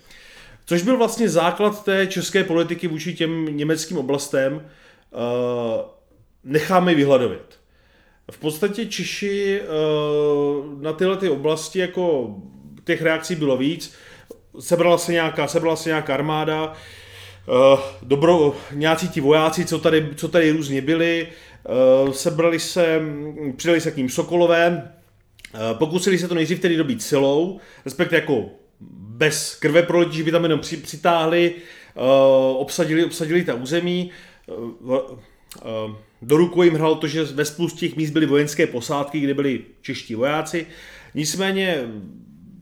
Což 0.66 0.82
byl 0.82 0.96
vlastně 0.96 1.28
základ 1.28 1.84
té 1.84 2.06
české 2.06 2.44
politiky 2.44 2.88
vůči 2.88 3.14
těm 3.14 3.56
německým 3.56 3.98
oblastem. 3.98 4.66
Necháme 6.44 6.94
vyhladovit. 6.94 7.59
V 8.30 8.38
podstatě 8.38 8.86
Češi 8.86 9.60
uh, 9.60 10.82
na 10.82 10.92
tyhle 10.92 11.16
ty 11.16 11.28
oblasti 11.28 11.78
jako 11.78 12.34
těch 12.84 13.02
reakcí 13.02 13.34
bylo 13.34 13.56
víc. 13.56 13.94
Sebrala 14.60 14.98
se 14.98 15.12
nějaká, 15.12 15.48
sebrala 15.48 15.76
se 15.76 15.88
nějaká 15.88 16.14
armáda, 16.14 16.72
uh, 17.72 17.80
dobro, 18.02 18.56
nějací 18.72 19.08
ti 19.08 19.20
vojáci, 19.20 19.64
co 19.64 19.78
tady, 19.78 20.08
co 20.16 20.28
tady 20.28 20.50
různě 20.50 20.82
byli, 20.82 21.28
uh, 22.04 22.12
sebrali 22.12 22.60
se, 22.60 23.00
přidali 23.56 23.80
se 23.80 23.90
k 23.90 23.96
ním 23.96 24.08
Sokolové, 24.08 24.92
pokusili 25.72 26.18
se 26.18 26.28
to 26.28 26.34
nejdřív 26.34 26.60
tedy 26.60 26.76
dobít 26.76 27.02
silou, 27.02 27.60
respektive 27.84 28.20
jako 28.20 28.44
bez 28.90 29.54
krve 29.54 29.82
prolití, 29.82 30.16
že 30.16 30.24
by 30.24 30.30
tam 30.30 30.42
jenom 30.42 30.60
přitáhli, 30.60 31.54
obsadili, 32.56 33.04
obsadili 33.04 33.44
ta 33.44 33.54
území. 33.54 34.10
Do 36.22 36.36
ruku 36.36 36.62
jim 36.62 36.74
hralo 36.74 36.94
to, 36.94 37.06
že 37.06 37.24
ve 37.24 37.44
spoustu 37.44 37.78
těch 37.78 37.96
míst 37.96 38.10
byly 38.10 38.26
vojenské 38.26 38.66
posádky, 38.66 39.20
kde 39.20 39.34
byli 39.34 39.60
čeští 39.80 40.14
vojáci. 40.14 40.66
Nicméně 41.14 41.84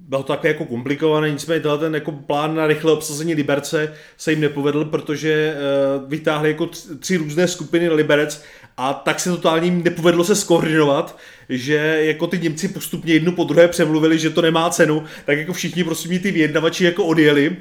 bylo 0.08 0.22
to 0.22 0.32
takové 0.32 0.48
jako 0.48 0.64
komplikované, 0.64 1.30
nicméně 1.30 1.60
tenhle 1.60 1.78
ten 1.78 1.94
jako 1.94 2.12
plán 2.12 2.54
na 2.54 2.66
rychlé 2.66 2.92
obsazení 2.92 3.34
Liberce 3.34 3.94
se 4.16 4.32
jim 4.32 4.40
nepovedl, 4.40 4.84
protože 4.84 5.54
uh, 5.54 6.08
vytáhli 6.08 6.48
jako 6.48 6.68
tři 6.98 7.16
různé 7.16 7.48
skupiny 7.48 7.88
Liberec 7.88 8.42
a 8.76 8.94
tak 8.94 9.20
se 9.20 9.30
totálně 9.30 9.66
jim 9.66 9.84
nepovedlo 9.84 10.24
se 10.24 10.36
skoordinovat, 10.36 11.18
že 11.48 11.74
jako 12.00 12.26
ty 12.26 12.38
Němci 12.38 12.68
postupně 12.68 13.12
jednu 13.12 13.32
po 13.32 13.44
druhé 13.44 13.68
přemluvili, 13.68 14.18
že 14.18 14.30
to 14.30 14.42
nemá 14.42 14.70
cenu, 14.70 15.04
tak 15.24 15.38
jako 15.38 15.52
všichni 15.52 15.84
prostě 15.84 16.18
ty 16.18 16.30
vyjednavači 16.30 16.84
jako 16.84 17.04
odjeli. 17.04 17.56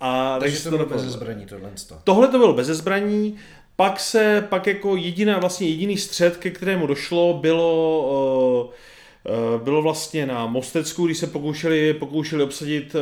A, 0.00 0.36
takže, 0.40 0.56
takže 0.56 0.70
to 0.70 0.76
bylo 0.76 0.88
bez 0.88 1.02
zbraní 1.02 1.46
tohle. 1.46 1.70
Tohle 2.04 2.28
to 2.28 2.38
bylo 2.38 2.52
bez 2.52 2.66
zbraní, 2.66 3.36
pak 3.80 4.00
se, 4.00 4.46
pak 4.48 4.66
jako 4.66 4.96
jediná, 4.96 5.38
vlastně 5.38 5.68
jediný 5.68 5.96
střed, 5.96 6.36
ke 6.36 6.50
kterému 6.50 6.86
došlo, 6.86 7.38
bylo 7.40 8.64
uh, 8.64 9.62
bylo 9.62 9.82
vlastně 9.82 10.26
na 10.26 10.46
Mostecku, 10.46 11.06
když 11.06 11.18
se 11.18 11.26
pokoušeli, 11.26 11.94
pokoušeli 11.94 12.42
obsadit, 12.42 12.96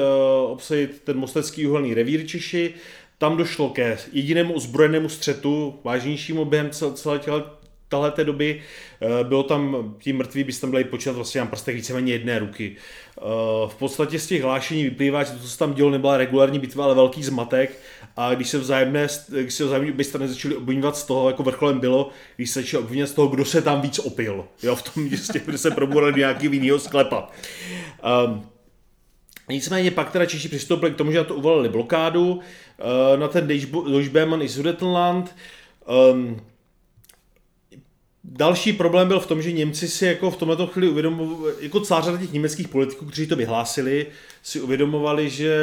obsadit 0.46 1.00
ten 1.04 1.18
mostecký 1.18 1.66
uhelný 1.66 1.94
revír 1.94 2.26
Češi. 2.26 2.74
Tam 3.18 3.36
došlo 3.36 3.70
ke 3.70 3.98
jedinému 4.12 4.54
ozbrojenému 4.54 5.08
střetu, 5.08 5.78
vážnějšímu 5.84 6.44
během 6.44 6.70
celé 6.70 7.18
téhle 7.88 8.10
té 8.10 8.24
doby. 8.24 8.62
Eh, 9.00 9.24
bylo 9.24 9.42
tam, 9.42 9.94
ti 9.98 10.12
mrtví 10.12 10.44
byste 10.44 10.60
tam 10.60 10.70
byli 10.70 10.84
počítat 10.84 11.12
vlastně 11.12 11.40
na 11.40 11.46
prstech 11.46 11.74
víceméně 11.74 12.12
jedné 12.12 12.38
ruky. 12.38 12.76
Eh, 12.76 13.22
v 13.66 13.74
podstatě 13.78 14.18
z 14.18 14.26
těch 14.26 14.42
hlášení 14.42 14.84
vyplývá, 14.84 15.22
že 15.24 15.32
to, 15.32 15.38
co 15.38 15.48
se 15.48 15.58
tam 15.58 15.74
dělo, 15.74 15.90
nebyla 15.90 16.16
regulární 16.16 16.58
bitva, 16.58 16.84
ale 16.84 16.94
velký 16.94 17.22
zmatek. 17.22 17.78
A 18.16 18.34
když 18.34 18.48
se 18.48 18.58
vzájemné, 18.58 19.06
když 19.28 19.54
se 19.54 19.64
vzájemně 19.64 19.92
obě 19.92 20.04
strany 20.04 20.28
začaly 20.28 20.56
obvinovat 20.56 20.96
z 20.96 21.04
toho, 21.04 21.30
jako 21.30 21.42
vrcholem 21.42 21.80
bylo, 21.80 22.10
když 22.36 22.50
se 22.50 22.60
začali 22.60 22.84
obvinovat 22.84 23.06
z 23.06 23.12
toho, 23.12 23.28
kdo 23.28 23.44
se 23.44 23.62
tam 23.62 23.80
víc 23.80 23.98
opil. 23.98 24.44
Jo, 24.62 24.76
v 24.76 24.82
tom 24.82 25.04
městě, 25.04 25.40
kde 25.44 25.58
se 25.58 25.70
probudili 25.70 26.12
nějaký 26.16 26.46
jiného 26.46 26.78
sklepa. 26.78 27.28
Um, 28.26 28.42
Nicméně 29.48 29.90
pak 29.90 30.10
teda 30.10 30.26
Češi 30.26 30.48
přistoupili 30.48 30.92
k 30.92 30.96
tomu, 30.96 31.12
že 31.12 31.18
na 31.18 31.24
to 31.24 31.34
uvalili 31.34 31.68
blokádu 31.68 32.32
uh, 32.32 32.40
na 33.16 33.28
ten 33.28 33.48
Deutschbeman 33.90 34.42
i 34.42 34.48
Sudetenland. 34.48 35.36
Um, 36.12 36.40
Další 38.24 38.72
problém 38.72 39.08
byl 39.08 39.20
v 39.20 39.26
tom, 39.26 39.42
že 39.42 39.52
Němci 39.52 39.88
si 39.88 40.06
jako 40.06 40.30
v 40.30 40.36
tomto 40.36 40.66
chvíli 40.66 40.88
uvědomovali, 40.88 41.54
jako 41.60 41.80
celá 41.80 42.00
řada 42.00 42.18
těch 42.18 42.32
německých 42.32 42.68
politiků, 42.68 43.04
kteří 43.04 43.26
to 43.26 43.36
vyhlásili, 43.36 44.06
si 44.42 44.60
uvědomovali, 44.60 45.30
že, 45.30 45.54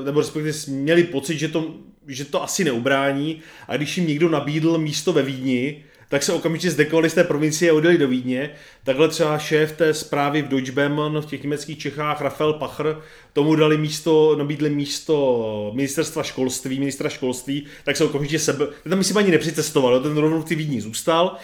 eh, 0.00 0.04
nebo 0.04 0.20
respektive 0.20 0.58
měli 0.68 1.04
pocit, 1.04 1.38
že 1.38 1.48
to, 1.48 1.74
že 2.08 2.24
to 2.24 2.42
asi 2.42 2.64
neubrání 2.64 3.40
a 3.68 3.76
když 3.76 3.96
jim 3.96 4.06
někdo 4.06 4.28
nabídl 4.28 4.78
místo 4.78 5.12
ve 5.12 5.22
Vídni, 5.22 5.84
tak 6.08 6.22
se 6.22 6.32
okamžitě 6.32 6.70
zdekovali 6.70 7.10
z 7.10 7.14
té 7.14 7.24
provincie 7.24 7.70
a 7.70 7.74
odjeli 7.74 7.98
do 7.98 8.08
Vídně. 8.08 8.50
Takhle 8.84 9.08
třeba 9.08 9.38
šéf 9.38 9.72
té 9.72 9.94
zprávy 9.94 10.42
v 10.42 10.48
Deutsche 10.48 10.72
Böhmen 10.72 11.20
v 11.20 11.26
těch 11.26 11.42
německých 11.42 11.78
Čechách, 11.78 12.20
Rafael 12.20 12.52
Pachr, 12.52 13.00
tomu 13.32 13.54
dali 13.54 13.78
místo, 13.78 14.36
nabídli 14.38 14.70
místo 14.70 15.72
ministerstva 15.74 16.22
školství, 16.22 16.78
ministra 16.78 17.08
školství, 17.08 17.66
tak 17.84 17.96
se 17.96 18.04
okamžitě 18.04 18.38
sebe, 18.38 18.66
ten 18.82 18.90
tam 18.90 18.98
myslím 18.98 19.16
ani 19.16 19.30
nepřicestoval, 19.30 20.00
ten 20.00 20.16
rovnou 20.16 20.42
v 20.42 20.50
Vídni 20.50 20.80
zůstal. 20.80 21.36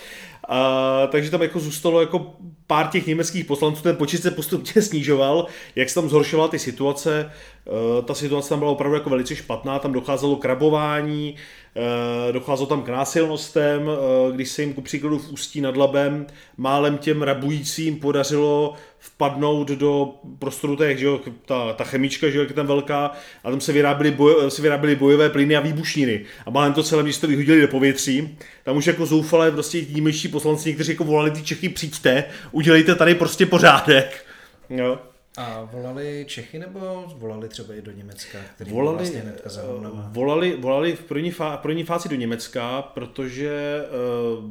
A, 0.51 1.07
takže 1.07 1.31
tam 1.31 1.43
jako 1.43 1.61
zůstalo 1.61 2.01
jako 2.01 2.35
pár 2.67 2.87
těch 2.87 3.07
německých 3.07 3.45
poslanců, 3.45 3.83
ten 3.83 3.97
počet 3.97 4.23
se 4.23 4.31
postupně 4.31 4.83
snižoval, 4.83 5.47
jak 5.77 5.89
se 5.89 5.95
tam 5.95 6.09
zhoršovala 6.09 6.49
ty 6.49 6.59
situace. 6.59 7.33
E, 7.99 8.03
ta 8.03 8.15
situace 8.15 8.49
tam 8.49 8.59
byla 8.59 8.71
opravdu 8.71 8.95
jako 8.95 9.11
velice 9.11 9.37
špatná, 9.37 9.79
tam 9.79 9.93
docházelo 9.93 10.37
k 10.37 10.45
rabování, 10.45 11.37
docházelo 12.33 12.67
tam 12.67 12.83
k 12.83 12.89
násilnostem, 12.89 13.83
e, 13.89 14.33
když 14.33 14.49
se 14.49 14.63
jim 14.63 14.75
ku 14.75 14.81
příkladu 14.81 15.19
v 15.19 15.33
Ústí 15.33 15.61
nad 15.61 15.77
Labem 15.77 16.27
málem 16.57 16.99
těm 16.99 17.23
rabujícím 17.23 17.97
podařilo 17.97 18.75
vpadnout 18.99 19.69
do 19.69 20.15
prostoru 20.39 20.77
té, 20.77 20.97
že 20.97 21.07
jo, 21.07 21.21
ta, 21.47 21.73
ta 21.73 21.85
chemička, 21.85 22.31
že 22.31 22.39
jo, 22.39 22.45
je 22.45 22.55
tam 22.55 22.67
velká, 22.67 23.13
a 23.45 23.51
tam 23.51 23.61
se 23.61 23.73
vyráběly, 23.73 24.11
boj, 24.11 24.35
se 24.49 24.63
vyráběly 24.63 24.97
bojové 24.97 25.31
plyny 25.31 25.57
a 25.57 25.61
výbušniny. 25.61 26.25
A 26.47 26.51
málem 26.51 26.73
to 26.73 26.83
celé 26.83 27.03
město 27.03 27.27
vyhodili 27.27 27.61
do 27.61 27.69
povětří. 27.69 28.39
Tam 28.65 28.77
už 28.77 28.87
jako 28.87 29.07
zoufalé 29.07 29.51
prostě 29.51 29.85
němečtí 29.91 30.29
poslanci, 30.29 30.69
někteří 30.69 30.93
jako 30.93 31.05
volali 31.05 31.31
ty 31.31 31.43
Čechy, 31.43 31.69
přijďte, 31.69 32.25
udělejte 32.53 32.95
tady 32.95 33.15
prostě 33.15 33.47
pořádek. 33.47 34.25
Jo. 34.71 35.10
A 35.41 35.69
volali 35.73 36.25
Čechy 36.29 36.59
nebo 36.59 37.05
volali 37.17 37.49
třeba 37.49 37.75
i 37.75 37.83
do 37.83 37.93
Německa, 37.93 38.39
který 38.55 38.71
volali, 38.71 38.99
vlastně 38.99 39.21
hnedka 39.21 39.51
za 39.51 39.63
volali, 40.09 40.57
volali 40.57 40.97
v 40.97 41.05
první, 41.05 41.31
fá, 41.31 41.57
první 41.57 41.85
fázi 41.85 42.09
do 42.09 42.17
Německa, 42.17 42.83
protože 42.83 43.85
uh, 44.39 44.51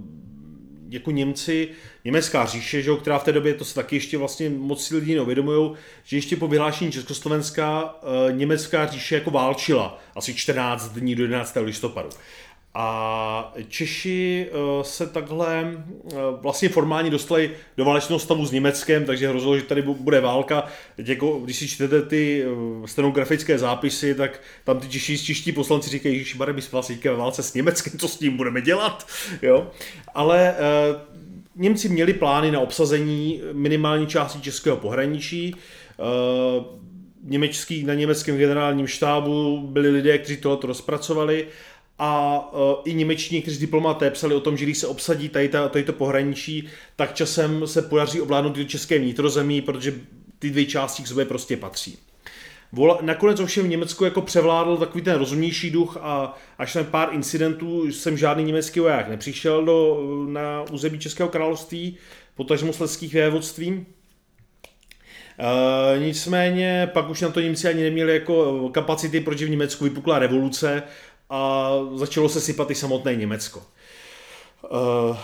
jako 0.90 1.12
Němci, 1.12 1.70
německá 2.06 2.46
říše, 2.46 2.82
že, 2.82 2.92
která 2.96 3.20
v 3.20 3.24
té 3.24 3.32
době, 3.32 3.54
to 3.54 3.66
se 3.66 3.76
taky 3.76 3.96
ještě 3.96 4.18
vlastně 4.18 4.50
moc 4.50 4.92
lidí 4.92 5.16
neuvědomují, 5.16 5.72
že 6.04 6.18
ještě 6.18 6.36
po 6.36 6.48
vyhlášení 6.48 6.92
Československa 6.92 7.84
uh, 7.84 8.32
německá 8.32 8.86
říše 8.86 9.16
jako 9.16 9.32
válčila 9.32 10.00
asi 10.16 10.34
14 10.34 10.90
dní 10.90 11.16
do 11.16 11.24
11. 11.24 11.58
listopadu. 11.62 12.10
A 12.74 13.54
Češi 13.68 14.48
eh, 14.50 14.84
se 14.84 15.08
takhle 15.08 15.74
eh, 15.74 16.16
vlastně 16.42 16.70
formálně 16.70 17.10
dostali 17.10 17.52
do 17.78 17.86
válečného 17.86 18.20
stavu 18.20 18.46
s 18.46 18.52
Německem, 18.52 19.06
takže 19.06 19.30
hrozilo, 19.30 19.58
že 19.58 19.64
tady 19.64 19.82
bude 19.82 20.22
válka. 20.22 20.64
Teď 20.96 21.08
jako, 21.08 21.40
když 21.40 21.56
si 21.58 21.68
čtete 21.68 22.02
ty 22.02 22.46
eh, 22.46 22.88
stenografické 22.88 23.58
zápisy, 23.58 24.16
tak 24.16 24.42
tam 24.64 24.80
ty 24.80 24.88
češi, 24.88 25.18
čeští 25.18 25.52
poslanci 25.52 25.90
říkají, 25.90 26.24
že 26.24 26.36
my 26.54 26.62
jsme 26.62 26.72
vlastně 26.72 26.98
ve 27.04 27.16
válce 27.16 27.44
s 27.44 27.54
Německem, 27.54 28.00
co 28.00 28.08
s 28.08 28.18
tím 28.18 28.38
budeme 28.38 28.62
dělat. 28.62 29.08
Jo? 29.42 29.72
Ale 30.14 30.56
Němci 31.56 31.90
měli 31.90 32.14
plány 32.14 32.52
na 32.52 32.60
obsazení 32.60 33.42
minimální 33.54 34.08
části 34.08 34.42
českého 34.42 34.78
pohraničí. 34.78 35.56
Německý, 37.24 37.84
na 37.84 37.94
německém 37.94 38.38
generálním 38.38 38.88
štábu 38.88 39.62
byli 39.68 39.90
lidé, 39.90 40.18
kteří 40.18 40.38
tohle 40.38 40.58
rozpracovali 40.64 41.48
a 42.00 42.40
uh, 42.54 42.60
i 42.86 42.94
němečtí 42.94 43.42
kteří 43.42 43.60
diplomaté 43.60 44.12
psali 44.12 44.36
o 44.36 44.40
tom, 44.40 44.58
že 44.58 44.66
když 44.66 44.78
se 44.78 44.88
obsadí 44.88 45.30
tady, 45.30 45.50
ta, 45.50 45.70
tady 45.70 45.86
to 45.86 45.94
pohraničí, 45.94 46.68
tak 46.96 47.14
časem 47.14 47.68
se 47.68 47.82
podaří 47.82 48.22
ovládnout 48.22 48.56
do 48.56 48.64
české 48.64 49.00
vnitrozemí, 49.00 49.62
protože 49.62 49.94
ty 50.40 50.50
dvě 50.50 50.66
části 50.66 51.04
k 51.04 51.08
sobě 51.08 51.26
prostě 51.26 51.58
patří. 51.58 51.98
Nakonec 53.02 53.40
ovšem 53.40 53.66
v 53.66 53.70
Německu 53.70 54.06
jako 54.06 54.22
převládl 54.22 54.78
takový 54.78 55.04
ten 55.04 55.16
rozumnější 55.16 55.72
duch 55.72 55.98
a 56.02 56.38
až 56.58 56.76
na 56.76 56.84
pár 56.84 57.10
incidentů 57.12 57.92
jsem 57.92 58.18
žádný 58.18 58.44
německý 58.44 58.80
voják 58.80 59.10
nepřišel 59.10 59.66
do, 59.66 60.02
na 60.28 60.66
území 60.72 61.00
Českého 61.00 61.30
království, 61.30 61.98
potažmo 62.36 62.74
sledských 62.74 63.14
vévodství. 63.14 63.86
Uh, 65.40 66.04
nicméně 66.04 66.90
pak 66.94 67.10
už 67.10 67.22
na 67.22 67.30
to 67.30 67.40
Němci 67.40 67.68
ani 67.68 67.84
neměli 67.84 68.14
jako 68.14 68.70
kapacity, 68.70 69.20
protože 69.20 69.46
v 69.46 69.50
Německu 69.50 69.84
vypukla 69.84 70.20
revoluce 70.20 70.84
a 71.30 71.72
začalo 71.96 72.30
se 72.30 72.42
sypat 72.42 72.72
i 72.72 72.76
samotné 72.76 73.16
Německo. 73.16 73.64
Uh, 74.72 75.18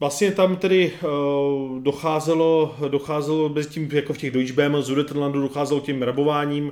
Vlastně 0.00 0.32
tam 0.32 0.56
tedy 0.56 0.92
uh, 0.92 1.82
docházelo, 1.82 2.76
docházelo 2.88 3.48
bez 3.48 3.66
tím, 3.66 3.88
jako 3.92 4.12
v 4.12 4.18
těch 4.18 4.30
Deutschbem, 4.30 4.82
Sudetenlandu 4.82 5.40
docházelo 5.40 5.80
tím 5.80 6.02
rabováním. 6.02 6.64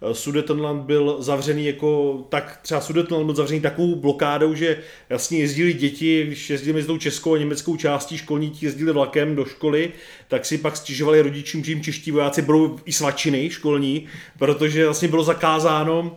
Uh, 0.00 0.12
Sudetenland 0.12 0.82
byl 0.82 1.16
zavřený 1.18 1.66
jako, 1.66 2.18
tak 2.28 2.58
třeba 2.62 2.80
Sudetenland 2.80 3.26
byl 3.26 3.34
zavřený 3.34 3.60
takovou 3.60 3.94
blokádou, 3.94 4.54
že 4.54 4.78
jasně 5.10 5.38
jezdili 5.38 5.72
děti, 5.72 6.24
když 6.26 6.50
jezdili 6.50 6.74
mezi 6.74 6.86
tou 6.86 6.98
českou 6.98 7.34
a 7.34 7.38
německou 7.38 7.76
částí 7.76 8.18
školní, 8.18 8.52
jezdili 8.60 8.92
vlakem 8.92 9.36
do 9.36 9.44
školy, 9.44 9.92
tak 10.28 10.44
si 10.44 10.58
pak 10.58 10.76
stěžovali 10.76 11.22
rodičům, 11.22 11.64
že 11.64 11.72
jim 11.72 11.82
čeští 11.82 12.10
vojáci 12.10 12.42
budou 12.42 12.78
i 12.84 12.92
svačiny 12.92 13.50
školní, 13.50 14.06
protože 14.38 14.84
vlastně 14.84 15.08
bylo 15.08 15.24
zakázáno 15.24 16.16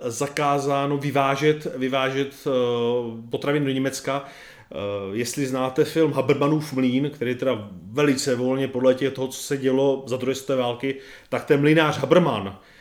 zakázáno 0.00 0.98
vyvážet, 0.98 1.66
vyvážet 1.76 2.34
uh, 2.46 3.30
potravin 3.30 3.64
do 3.64 3.70
Německa, 3.70 4.24
Eh, 4.72 4.76
jestli 5.16 5.46
znáte 5.46 5.84
film 5.84 6.12
Habermanův 6.12 6.72
mlín, 6.72 7.10
který 7.10 7.34
teda 7.34 7.68
velice 7.90 8.34
volně 8.34 8.68
podle 8.68 8.94
toho, 8.94 9.28
co 9.28 9.42
se 9.42 9.56
dělo 9.56 10.02
za 10.06 10.16
druhé 10.16 10.34
světové 10.34 10.62
války, 10.62 10.94
tak 11.28 11.44
ten 11.44 11.60
mlinář 11.60 11.98
Haberman. 11.98 12.48
eh, 12.48 12.75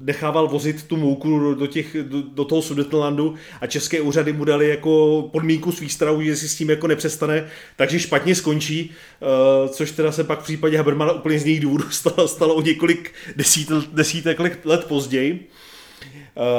nechával 0.00 0.48
vozit 0.48 0.82
tu 0.82 0.96
mouku 0.96 1.54
do, 1.54 1.66
těch, 1.66 1.96
do, 2.02 2.22
do 2.22 2.44
toho 2.44 2.62
Sudetenlandu 2.62 3.34
a 3.60 3.66
české 3.66 4.00
úřady 4.00 4.32
mu 4.32 4.44
dali 4.44 4.68
jako 4.68 5.22
podmínku 5.32 5.72
s 5.72 5.80
výstravou, 5.80 6.22
že 6.22 6.36
si 6.36 6.48
s 6.48 6.56
tím 6.56 6.70
jako 6.70 6.86
nepřestane, 6.86 7.46
takže 7.76 8.00
špatně 8.00 8.34
skončí, 8.34 8.90
eh, 9.22 9.68
což 9.68 9.90
teda 9.90 10.12
se 10.12 10.24
pak 10.24 10.40
v 10.40 10.44
případě 10.44 10.76
Habermana 10.76 11.12
úplně 11.12 11.38
z 11.38 11.44
nich 11.44 11.60
důvodů 11.60 11.84
stalo, 11.90 12.28
stalo 12.28 12.54
o 12.54 12.62
několik 12.62 13.12
desítek, 13.36 13.78
desítek 13.92 14.64
let 14.64 14.84
později. 14.84 15.48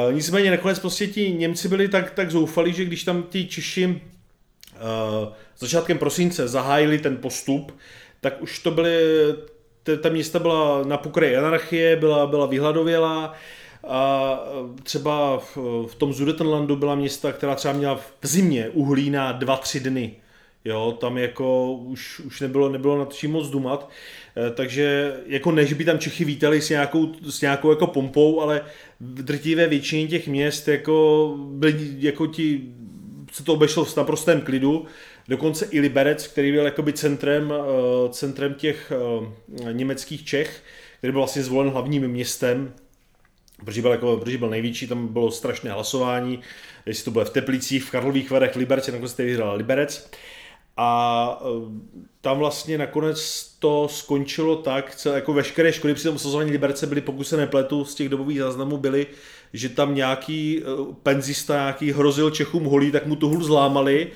Uh, 0.08 0.14
nicméně 0.14 0.52
nakonec 0.52 0.80
prostě 0.80 1.08
ti 1.08 1.32
Němci 1.32 1.68
byli 1.68 1.88
tak, 1.88 2.12
tak 2.12 2.32
zoufalí, 2.32 2.74
že 2.74 2.86
když 2.86 3.04
tam 3.04 3.24
ti 3.24 3.46
Češi 3.46 4.02
začátkem 5.58 5.98
prosince 5.98 6.48
zahájili 6.48 7.00
ten 7.00 7.18
postup, 7.18 7.78
tak 8.22 8.42
už 8.42 8.60
to 8.60 8.72
byly, 8.72 9.00
ta 10.02 10.10
města 10.10 10.40
byla 10.40 10.84
na 10.84 10.98
pokraji 10.98 11.38
anarchie, 11.38 11.96
byla, 11.96 12.28
byla 12.28 12.46
vyhladovělá 12.46 13.34
a 13.88 14.40
třeba 14.84 15.38
v, 15.38 15.58
v 15.88 15.96
tom 15.98 16.14
Zudetenlandu 16.14 16.76
byla 16.76 16.96
města, 16.96 17.32
která 17.32 17.56
třeba 17.56 17.74
měla 17.74 17.96
v 17.96 18.28
zimě 18.28 18.70
uhlí 18.70 19.10
na 19.10 19.40
2-3 19.40 19.80
dny. 19.80 20.16
Jo, 20.66 20.98
tam 21.02 21.18
jako 21.18 21.74
už, 21.74 22.20
už 22.20 22.42
nebylo, 22.42 22.70
nebylo 22.70 23.00
nad 23.00 23.14
čím 23.14 23.32
moc 23.32 23.50
dumat, 23.50 23.90
eh, 24.38 24.52
takže 24.52 25.16
jako 25.26 25.52
než 25.52 25.74
by 25.74 25.86
tam 25.86 26.00
Čechy 26.00 26.26
vítali 26.26 26.62
s 26.62 26.70
nějakou, 26.70 27.14
s 27.30 27.42
nějakou 27.42 27.70
jako 27.70 27.88
pompou, 27.88 28.42
ale 28.42 28.62
v 29.00 29.24
drtivé 29.24 29.68
většině 29.68 30.08
těch 30.08 30.28
měst 30.28 30.68
jako 30.68 31.36
byli 31.38 31.76
jako 31.98 32.28
ti 32.28 32.62
se 33.36 33.44
to 33.44 33.54
obešlo 33.54 33.86
v 33.86 33.98
naprostém 33.98 34.42
klidu. 34.42 34.86
Dokonce 35.28 35.66
i 35.72 35.80
Liberec, 35.80 36.28
který 36.28 36.52
byl 36.52 36.66
jakoby 36.66 36.94
centrem, 36.94 37.54
eh, 37.54 38.10
centrem 38.10 38.54
těch 38.54 38.92
eh, 38.92 39.72
německých 39.72 40.26
Čech, 40.26 40.64
který 40.98 41.12
byl 41.12 41.22
vlastně 41.22 41.44
zvolen 41.44 41.70
hlavním 41.70 42.08
městem, 42.08 42.74
protože 43.66 43.82
byl, 43.82 43.92
jako, 43.92 44.18
protože 44.18 44.38
byl 44.38 44.50
největší, 44.50 44.88
tam 44.88 45.08
bylo 45.08 45.32
strašné 45.32 45.72
hlasování, 45.72 46.40
jestli 46.86 47.06
to 47.06 47.12
bylo 47.12 47.26
v 47.26 47.30
Teplicích, 47.30 47.84
v 47.84 47.92
Karlových 47.92 48.32
Varech, 48.32 48.56
Liberec, 48.56 48.88
nakonec 48.88 49.12
jste 49.12 49.24
vyhrál 49.24 49.58
Liberec. 49.58 50.12
A 50.78 51.42
eh, 51.42 52.06
tam 52.22 52.38
vlastně 52.38 52.78
nakonec 52.78 53.44
to 53.60 53.88
skončilo 53.88 54.56
tak, 54.56 54.96
co 54.96 55.10
jako 55.10 55.34
veškeré 55.34 55.74
školy 55.74 55.94
při 55.94 56.04
tom 56.04 56.16
osazování 56.16 56.52
Liberce 56.52 56.88
byly, 56.88 57.02
pokud 57.02 57.24
se 57.24 57.38
nepletu, 57.38 57.86
z 57.86 57.96
těch 57.96 58.10
dobových 58.10 58.40
záznamů 58.40 58.78
byly, 58.78 59.08
že 59.54 59.70
tam 59.70 59.96
nějaký 59.96 60.62
eh, 60.62 60.94
penzista 61.04 61.54
nějaký 61.54 61.92
hrozil 61.92 62.30
Čechům 62.30 62.64
holí, 62.64 62.92
tak 62.92 63.06
mu 63.06 63.16
tu 63.16 63.30
hůl 63.30 63.44
zlámali 63.44 64.08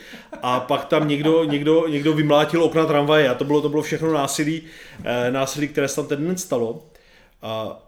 a 0.41 0.59
pak 0.59 0.85
tam 0.85 1.07
někdo, 1.07 1.43
někdo, 1.43 1.87
někdo 1.87 2.13
vymlátil 2.13 2.63
okna 2.63 2.85
tramvaje 2.85 3.29
a 3.29 3.33
to 3.33 3.43
bylo, 3.45 3.61
to 3.61 3.69
bylo 3.69 3.81
všechno 3.81 4.13
násilí, 4.13 4.61
eh, 5.03 5.31
násilí, 5.31 5.67
které 5.67 5.87
se 5.87 5.95
tam 5.95 6.07
ten 6.07 6.27
den 6.27 6.37
stalo. 6.37 6.85
A, 7.41 7.79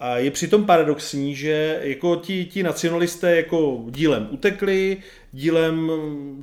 a 0.00 0.16
je 0.16 0.30
přitom 0.30 0.64
paradoxní, 0.64 1.34
že 1.34 1.80
jako 1.82 2.16
ti, 2.16 2.44
ti 2.44 2.62
nacionalisté 2.62 3.36
jako 3.36 3.84
dílem 3.88 4.28
utekli, 4.30 4.96
dílem 5.32 5.90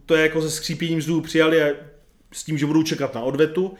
to 0.06 0.16
je 0.16 0.22
jako 0.22 0.42
se 0.42 0.52
skřípěním 0.52 1.02
zdů 1.02 1.22
přijali 1.22 1.64
a 1.64 1.68
s 2.32 2.44
tím, 2.44 2.58
že 2.58 2.66
budou 2.66 2.84
čekat 2.84 3.16
na 3.16 3.22
odvetu. 3.22 3.74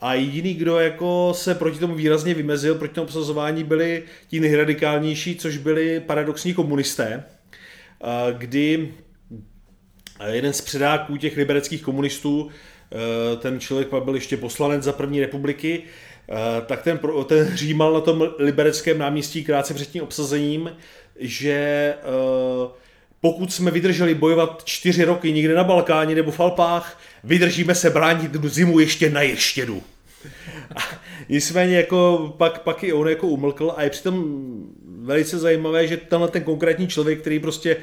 A 0.00 0.14
jediný, 0.14 0.54
kdo 0.54 0.78
jako 0.78 1.32
se 1.36 1.54
proti 1.54 1.78
tomu 1.78 1.94
výrazně 1.94 2.34
vymezil, 2.34 2.74
proti 2.74 2.94
tomu 2.94 3.04
obsazování, 3.04 3.64
byli 3.64 4.02
ti 4.28 4.40
nejradikálnější, 4.40 5.36
což 5.36 5.56
byli 5.56 6.00
paradoxní 6.00 6.54
komunisté, 6.54 7.24
kdy 8.32 8.94
jeden 10.30 10.52
z 10.52 10.60
předáků 10.60 11.16
těch 11.16 11.36
libereckých 11.36 11.82
komunistů, 11.82 12.50
ten 13.38 13.60
člověk 13.60 13.88
pak 13.88 14.04
byl 14.04 14.14
ještě 14.14 14.36
poslanec 14.36 14.82
za 14.82 14.92
první 14.92 15.20
republiky, 15.20 15.82
tak 16.66 16.82
ten, 16.82 17.00
ten 17.26 17.46
hřímal 17.46 17.92
na 17.92 18.00
tom 18.00 18.28
libereckém 18.38 18.98
náměstí 18.98 19.44
krátce 19.44 19.74
před 19.74 19.90
tím 19.90 20.02
obsazením, 20.02 20.76
že 21.18 21.94
pokud 23.20 23.52
jsme 23.52 23.70
vydrželi 23.70 24.14
bojovat 24.14 24.62
čtyři 24.64 25.04
roky 25.04 25.32
někde 25.32 25.54
na 25.54 25.64
Balkáně 25.64 26.14
nebo 26.14 26.30
v 26.30 26.40
Alpách, 26.40 27.00
vydržíme 27.24 27.74
se 27.74 27.90
bránit 27.90 28.44
zimu 28.44 28.78
ještě 28.78 29.10
na 29.10 29.22
ještědu. 29.22 29.82
A 30.76 30.80
nicméně 31.28 31.76
jako 31.76 32.34
pak, 32.38 32.62
pak 32.62 32.84
i 32.84 32.92
on 32.92 33.08
jako 33.08 33.26
umlkl 33.26 33.72
a 33.76 33.82
je 33.82 33.90
přitom 33.90 34.44
velice 35.02 35.38
zajímavé, 35.38 35.86
že 35.86 35.96
tenhle 35.96 36.28
ten 36.28 36.42
konkrétní 36.42 36.88
člověk, 36.88 37.20
který 37.20 37.38
prostě 37.38 37.76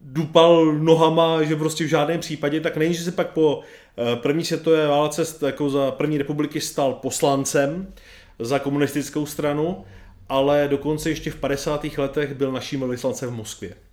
dupal 0.00 0.72
nohama, 0.72 1.42
že 1.42 1.56
prostě 1.56 1.84
v 1.84 1.88
žádném 1.88 2.20
případě, 2.20 2.60
tak 2.60 2.76
není, 2.76 2.94
že 2.94 3.04
se 3.04 3.12
pak 3.12 3.28
po 3.30 3.60
eh, 3.98 4.16
první 4.16 4.44
světové 4.44 4.86
válce 4.86 5.46
jako 5.46 5.70
za 5.70 5.90
první 5.90 6.18
republiky 6.18 6.60
stal 6.60 6.92
poslancem 6.92 7.92
za 8.38 8.58
komunistickou 8.58 9.26
stranu, 9.26 9.84
ale 10.28 10.68
dokonce 10.70 11.10
ještě 11.10 11.30
v 11.30 11.36
50. 11.36 11.84
letech 11.98 12.34
byl 12.34 12.52
naším 12.52 12.80
velvyslancem 12.80 13.30
v 13.30 13.32
Moskvě. 13.32 13.87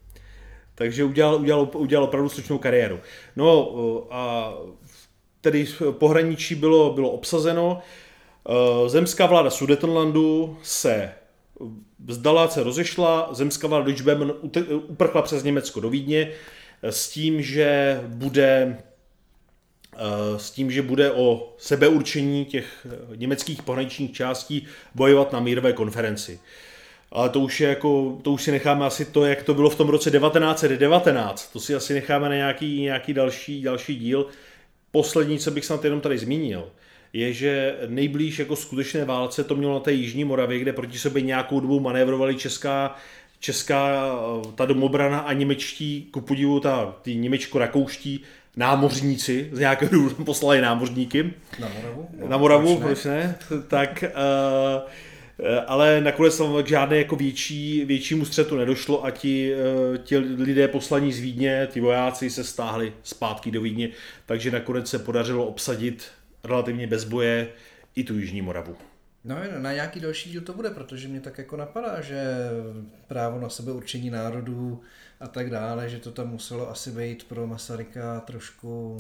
Takže 0.76 1.04
udělal, 1.04 1.36
udělal, 1.36 1.70
udělal 1.74 2.04
opravdu 2.04 2.30
slušnou 2.30 2.58
kariéru. 2.58 3.00
No 3.36 3.74
a 4.12 4.54
tedy 5.42 5.68
pohraničí 5.92 6.56
bylo, 6.56 6.94
bylo 6.94 7.10
obsazeno. 7.10 7.82
Zemská 8.88 9.26
vláda 9.26 9.50
Sudetenlandu 9.50 10.58
se 10.64 11.12
vzdala, 12.06 12.48
se 12.48 12.64
rozešla, 12.64 13.30
zemská 13.32 13.68
vláda 13.68 13.86
Deutsche 13.86 14.18
uprchla 14.74 15.22
přes 15.22 15.44
Německo 15.44 15.80
do 15.80 15.90
Vídně 15.90 16.32
s 16.84 17.10
tím, 17.10 17.42
že 17.42 18.02
bude 18.08 18.78
s 20.38 20.52
tím, 20.52 20.72
že 20.72 20.82
bude 20.82 21.12
o 21.12 21.54
sebeurčení 21.58 22.46
těch 22.46 22.88
německých 23.16 23.62
pohraničních 23.62 24.14
částí 24.14 24.68
bojovat 24.96 25.34
na 25.34 25.40
mírové 25.40 25.74
konferenci 25.74 26.40
ale 27.12 27.30
to 27.30 27.40
už 27.40 27.62
je 27.62 27.70
jako, 27.70 28.18
to 28.22 28.32
už 28.32 28.44
si 28.44 28.52
necháme 28.52 28.86
asi 28.86 29.06
to, 29.06 29.26
jak 29.26 29.44
to 29.44 29.54
bylo 29.54 29.70
v 29.70 29.76
tom 29.76 29.90
roce 29.90 30.12
1919, 30.12 31.54
to 31.54 31.60
si 31.60 31.76
asi 31.76 31.94
necháme 31.94 32.30
na 32.30 32.36
nějaký, 32.36 32.82
nějaký 32.82 33.14
další, 33.14 33.62
další 33.62 33.96
díl. 33.96 34.28
Poslední, 34.92 35.40
co 35.40 35.52
bych 35.52 35.66
snad 35.66 35.84
jenom 35.84 36.02
tady 36.02 36.18
zmínil, 36.18 36.70
je, 37.14 37.34
že 37.34 37.76
nejblíž 37.88 38.40
jako 38.40 38.56
skutečné 38.56 39.06
válce 39.06 39.44
to 39.44 39.56
mělo 39.56 39.74
na 39.74 39.80
té 39.80 39.92
Jižní 39.92 40.24
Moravě, 40.24 40.60
kde 40.60 40.74
proti 40.74 41.00
sobě 41.00 41.22
nějakou 41.22 41.60
dobu 41.60 41.80
manévrovali 41.80 42.36
česká, 42.36 42.96
česká 43.40 44.12
ta 44.56 44.66
domobrana 44.66 45.20
a 45.20 45.34
němečtí, 45.34 46.08
ku 46.12 46.22
podivu 46.22 46.60
ta, 46.60 46.96
ty 47.02 47.16
němečko-rakouští 47.16 48.20
námořníci, 48.56 49.50
z 49.52 49.60
nějakého 49.60 49.92
důvodu 49.92 50.24
poslali 50.24 50.62
námořníky. 50.62 51.34
Na 51.60 51.68
Moravu? 51.76 52.08
Na 52.28 52.38
Moravu, 52.38 52.78
proč 52.78 53.04
ne? 53.04 53.36
Tak 53.68 54.04
uh, 54.04 54.90
ale 55.68 56.02
nakonec 56.02 56.38
tam 56.38 56.64
k 56.64 56.68
žádné 56.68 56.98
jako 56.98 57.16
větší, 57.16 57.86
většímu 57.86 58.26
střetu 58.26 58.58
nedošlo 58.58 59.06
a 59.06 59.12
ti, 59.12 59.54
eh, 59.54 59.98
ti 59.98 60.18
lidé 60.18 60.68
poslaní 60.68 61.14
z 61.14 61.20
Vídně, 61.20 61.68
ty 61.72 61.80
vojáci 61.82 62.30
se 62.30 62.44
stáhli 62.44 62.94
zpátky 63.04 63.52
do 63.52 63.62
Vídně, 63.62 63.90
takže 64.26 64.52
nakonec 64.52 64.90
se 64.90 65.00
podařilo 65.00 65.48
obsadit 65.48 66.08
relativně 66.44 66.88
bez 66.88 67.04
boje 67.04 67.48
i 67.96 68.04
tu 68.04 68.20
Jižní 68.20 68.42
Moravu. 68.42 68.76
No 69.24 69.36
na 69.60 69.74
nějaký 69.74 70.00
další 70.00 70.30
díl 70.32 70.42
to 70.42 70.54
bude, 70.54 70.70
protože 70.70 71.08
mě 71.08 71.20
tak 71.20 71.38
jako 71.38 71.58
napadá, 71.58 72.02
že 72.02 72.24
právo 73.08 73.40
na 73.40 73.50
sebe 73.50 73.72
určení 73.72 74.10
národů 74.10 74.82
a 75.20 75.28
tak 75.28 75.50
dále, 75.50 75.90
že 75.90 76.00
to 76.00 76.12
tam 76.12 76.30
muselo 76.30 76.70
asi 76.70 76.92
být 76.92 77.24
pro 77.24 77.48
Masaryka 77.48 78.20
trošku, 78.20 78.98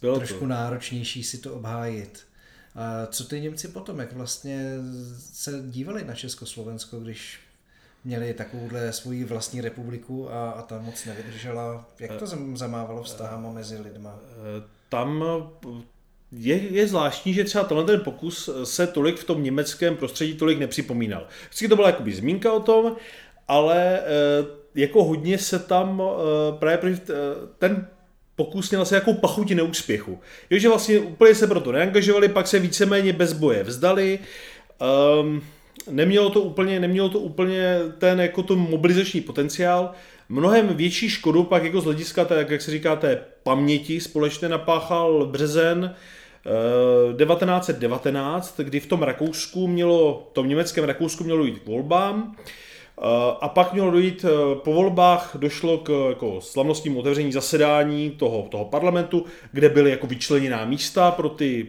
Bylo 0.00 0.16
trošku 0.16 0.38
to. 0.38 0.46
náročnější 0.46 1.24
si 1.24 1.38
to 1.38 1.54
obhájit. 1.54 2.26
A 2.74 3.06
co 3.06 3.24
ty 3.24 3.40
Němci 3.40 3.68
potom, 3.68 3.98
jak 3.98 4.12
vlastně 4.12 4.74
se 5.32 5.62
dívali 5.66 6.04
na 6.04 6.14
Československo, 6.14 7.00
když 7.00 7.40
měli 8.04 8.34
takovouhle 8.34 8.92
svoji 8.92 9.24
vlastní 9.24 9.60
republiku 9.60 10.32
a, 10.32 10.50
a 10.50 10.62
ta 10.62 10.78
moc 10.78 11.04
nevydržela. 11.04 11.88
Jak 11.98 12.16
to 12.16 12.26
zamávalo 12.54 13.02
vztahama 13.02 13.52
mezi 13.52 13.78
lidma? 13.78 14.18
Tam 14.88 15.24
je, 16.32 16.72
je 16.72 16.88
zvláštní, 16.88 17.34
že 17.34 17.44
třeba 17.44 17.64
tenhle 17.64 17.86
ten 17.86 18.00
pokus 18.00 18.50
se 18.64 18.86
tolik 18.86 19.18
v 19.18 19.24
tom 19.24 19.42
německém 19.42 19.96
prostředí 19.96 20.34
tolik 20.34 20.58
nepřipomínal. 20.58 21.26
Vždycky 21.46 21.68
to 21.68 21.76
byla 21.76 21.88
jakoby 21.88 22.14
zmínka 22.14 22.52
o 22.52 22.60
tom, 22.60 22.96
ale 23.48 24.02
jako 24.74 25.04
hodně 25.04 25.38
se 25.38 25.58
tam 25.58 26.02
právě 26.58 27.00
ten 27.58 27.86
pokus 28.44 28.70
měl 28.70 28.84
se 28.84 28.94
jako 28.94 29.14
pachuti 29.14 29.54
neúspěchu. 29.54 30.20
Jo, 30.50 30.58
že 30.58 30.68
vlastně 30.68 30.98
úplně 30.98 31.34
se 31.34 31.46
proto 31.46 31.72
neangažovali, 31.72 32.28
pak 32.28 32.46
se 32.46 32.58
víceméně 32.58 33.12
bez 33.12 33.32
boje 33.32 33.62
vzdali. 33.62 34.18
Um, 35.20 35.42
nemělo 35.90 36.30
to 36.30 36.40
úplně, 36.40 36.80
nemělo 36.80 37.08
to 37.08 37.18
úplně 37.18 37.78
ten 37.98 38.20
jako 38.20 38.42
to 38.42 38.56
mobilizační 38.56 39.20
potenciál. 39.20 39.92
Mnohem 40.28 40.68
větší 40.68 41.08
škodu 41.08 41.44
pak 41.44 41.64
jako 41.64 41.80
z 41.80 41.84
hlediska, 41.84 42.24
tak 42.24 42.50
jak 42.50 42.62
se 42.62 42.70
říká, 42.70 42.96
té 42.96 43.24
paměti 43.42 44.00
společně 44.00 44.48
napáchal 44.48 45.26
březen 45.26 45.94
1919, 47.18 48.60
kdy 48.60 48.80
v 48.80 48.86
tom 48.86 49.02
Rakousku 49.02 49.66
mělo, 49.68 50.26
v 50.30 50.34
tom 50.34 50.48
německém 50.48 50.84
Rakousku 50.84 51.24
mělo 51.24 51.44
jít 51.44 51.58
k 51.58 51.66
volbám. 51.66 52.36
A 53.40 53.48
pak 53.48 53.72
mělo 53.72 53.90
dojít, 53.90 54.24
eh, 54.24 54.54
po 54.54 54.72
volbách 54.72 55.36
došlo 55.38 55.78
k 55.78 56.08
jako 56.08 56.40
slavnostnímu 56.40 57.00
otevření 57.00 57.32
zasedání 57.32 58.10
toho, 58.10 58.46
toho 58.50 58.64
parlamentu, 58.64 59.24
kde 59.52 59.68
byly 59.68 59.90
jako 59.90 60.06
vyčleněná 60.06 60.64
místa 60.64 61.10
pro 61.10 61.28
ty 61.28 61.66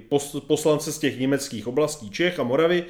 poslance 0.48 0.92
z 0.92 1.00
těch 1.00 1.20
německých 1.20 1.68
oblastí 1.68 2.10
Čech 2.10 2.40
a 2.40 2.44
Moravy, 2.44 2.84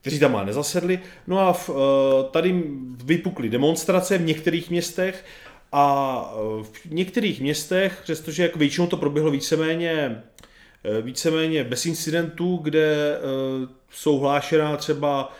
kteří 0.00 0.18
tam 0.18 0.36
ale 0.36 0.46
nezasedli. 0.46 1.00
No 1.26 1.38
a 1.38 1.52
v, 1.52 1.70
eh, 1.70 2.28
tady 2.30 2.62
vypukly 3.04 3.48
demonstrace 3.48 4.18
v 4.18 4.24
některých 4.24 4.70
městech 4.70 5.24
a 5.72 6.34
eh, 6.34 6.62
v 6.62 6.90
některých 6.90 7.40
městech, 7.40 8.00
přestože 8.02 8.42
jako 8.42 8.58
většinou 8.58 8.86
to 8.86 8.96
proběhlo 8.96 9.30
víceméně, 9.30 10.22
víceméně 11.02 11.64
bez 11.64 11.86
incidentů, 11.86 12.56
kde 12.62 13.18
jsou 13.90 14.18
hlášená 14.18 14.76
třeba 14.76 15.32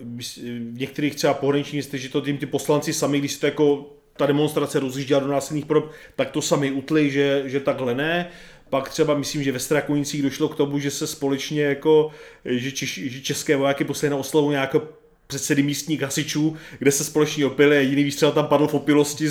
v 0.00 0.78
některých 0.78 1.14
třeba 1.14 1.34
pohraničních 1.34 1.84
že 1.92 2.08
to 2.08 2.20
tím 2.20 2.38
ty 2.38 2.46
poslanci 2.46 2.92
sami, 2.92 3.18
když 3.18 3.32
se 3.32 3.40
to 3.40 3.46
jako 3.46 3.96
ta 4.16 4.26
demonstrace 4.26 4.80
rozjížděla 4.80 5.20
do 5.20 5.28
násilných 5.28 5.66
prob, 5.66 5.90
tak 6.16 6.30
to 6.30 6.42
sami 6.42 6.70
utli, 6.70 7.10
že, 7.10 7.42
že 7.46 7.60
takhle 7.60 7.94
ne. 7.94 8.28
Pak 8.70 8.88
třeba 8.88 9.14
myslím, 9.14 9.42
že 9.42 9.52
ve 9.52 9.58
Strakonicích 9.58 10.22
došlo 10.22 10.48
k 10.48 10.56
tomu, 10.56 10.78
že 10.78 10.90
se 10.90 11.06
společně 11.06 11.62
jako, 11.62 12.10
že, 12.44 12.72
češ, 12.72 13.00
že 13.04 13.20
české 13.20 13.56
vojáky 13.56 13.84
poslali 13.84 14.10
na 14.10 14.16
oslavu 14.16 14.50
nějakého 14.50 14.88
předsedy 15.26 15.62
místních 15.62 16.02
hasičů, 16.02 16.56
kde 16.78 16.92
se 16.92 17.04
společně 17.04 17.46
opili 17.46 17.76
a 17.76 17.80
jediný 17.80 18.04
výstřel 18.04 18.32
tam 18.32 18.46
padl 18.46 18.66
v 18.66 18.74
opilosti, 18.74 19.28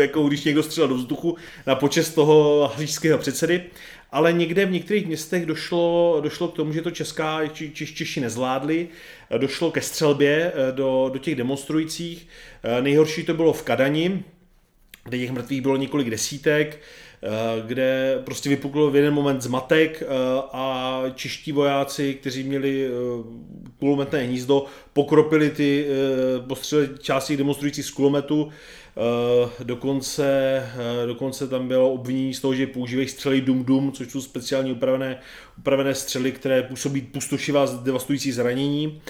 jako 0.00 0.28
když 0.28 0.44
někdo 0.44 0.62
střelil 0.62 0.88
do 0.88 0.94
vzduchu 0.94 1.36
na 1.66 1.74
počest 1.74 2.10
toho 2.10 2.68
hasičského 2.74 3.18
předsedy 3.18 3.64
ale 4.12 4.32
někde 4.32 4.66
v 4.66 4.70
některých 4.70 5.06
městech 5.06 5.46
došlo, 5.46 6.18
došlo 6.22 6.48
k 6.48 6.54
tomu, 6.54 6.72
že 6.72 6.82
to 6.82 6.90
česká 6.90 7.46
či, 7.46 7.70
či, 7.70 7.86
Češi 7.86 8.20
nezvládli, 8.20 8.88
došlo 9.38 9.70
ke 9.70 9.80
střelbě 9.80 10.52
eh, 10.54 10.72
do, 10.72 11.10
do 11.12 11.18
těch 11.18 11.34
demonstrujících. 11.34 12.28
Eh, 12.62 12.82
nejhorší 12.82 13.24
to 13.24 13.34
bylo 13.34 13.52
v 13.52 13.62
Kadani, 13.62 14.24
kde 15.04 15.18
těch 15.18 15.30
mrtvých 15.30 15.60
bylo 15.60 15.76
několik 15.76 16.10
desítek, 16.10 16.80
kde 17.66 18.20
prostě 18.24 18.48
vypuklo 18.48 18.90
v 18.90 18.96
jeden 18.96 19.14
moment 19.14 19.40
zmatek 19.42 20.02
a 20.52 21.02
čeští 21.14 21.52
vojáci, 21.52 22.14
kteří 22.14 22.42
měli 22.42 22.90
kulometné 23.78 24.22
hnízdo, 24.22 24.64
pokropili 24.92 25.50
ty, 25.50 25.86
postřelili 26.48 26.88
části 26.98 27.36
demonstrujících 27.36 27.84
z 27.84 27.90
kulometu, 27.90 28.48
dokonce, 29.62 30.62
dokonce 31.06 31.48
tam 31.48 31.68
bylo 31.68 31.92
obvinění 31.92 32.34
z 32.34 32.40
toho, 32.40 32.54
že 32.54 32.66
používají 32.66 33.08
střely 33.08 33.40
Dum 33.40 33.64
Dum, 33.64 33.92
což 33.92 34.10
jsou 34.10 34.20
speciálně 34.20 34.72
upravené, 34.72 35.20
upravené 35.58 35.94
střely, 35.94 36.32
které 36.32 36.62
působí 36.62 37.00
pustošivá 37.00 37.66
devastující 37.82 38.32
zranění 38.32 39.00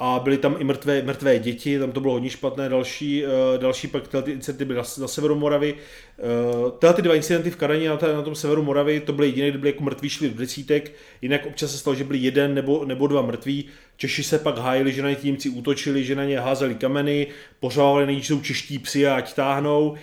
a 0.00 0.18
byly 0.18 0.38
tam 0.38 0.56
i 0.58 0.64
mrtvé, 0.64 1.02
mrtvé 1.02 1.38
děti, 1.38 1.78
tam 1.78 1.92
to 1.92 2.00
bylo 2.00 2.12
hodně 2.12 2.30
špatné, 2.30 2.68
další, 2.68 3.24
uh, 3.24 3.30
další 3.60 3.88
pak 3.88 4.08
tyhle 4.08 4.22
ty 4.22 4.32
incidenty 4.32 4.64
byly 4.64 4.76
na, 4.76 4.82
na 5.00 5.08
severu 5.08 5.34
Moravy. 5.34 5.74
Uh, 5.74 6.70
tyhle 6.70 6.94
ty 6.94 7.02
dva 7.02 7.14
incidenty 7.14 7.50
v 7.50 7.56
Karaně 7.56 7.88
na, 7.88 7.98
na 8.14 8.22
tom 8.22 8.34
severu 8.34 8.62
Moravy, 8.62 9.00
to 9.00 9.12
byly 9.12 9.28
jediné, 9.28 9.50
kde 9.50 9.58
byly 9.58 9.70
jako 9.70 9.84
mrtví 9.84 10.08
šli 10.08 10.28
do 10.28 10.38
desítek, 10.38 10.92
jinak 11.22 11.46
občas 11.46 11.70
se 11.70 11.78
stalo, 11.78 11.94
že 11.94 12.04
byli 12.04 12.18
jeden 12.18 12.54
nebo, 12.54 12.84
nebo 12.84 13.06
dva 13.06 13.22
mrtví. 13.22 13.64
Češi 13.96 14.22
se 14.22 14.38
pak 14.38 14.58
hájili, 14.58 14.92
že 14.92 15.02
na 15.02 15.10
ně 15.10 15.16
Němci 15.22 15.48
útočili, 15.48 16.04
že 16.04 16.14
na 16.14 16.24
ně 16.24 16.40
házeli 16.40 16.74
kameny, 16.74 17.26
pořádali 17.60 18.06
na 18.06 18.12
jsou 18.12 18.40
čeští 18.40 18.78
psi 18.78 19.06
a 19.06 19.16
ať 19.16 19.34
táhnou. 19.34 19.90
Uh, 19.90 19.96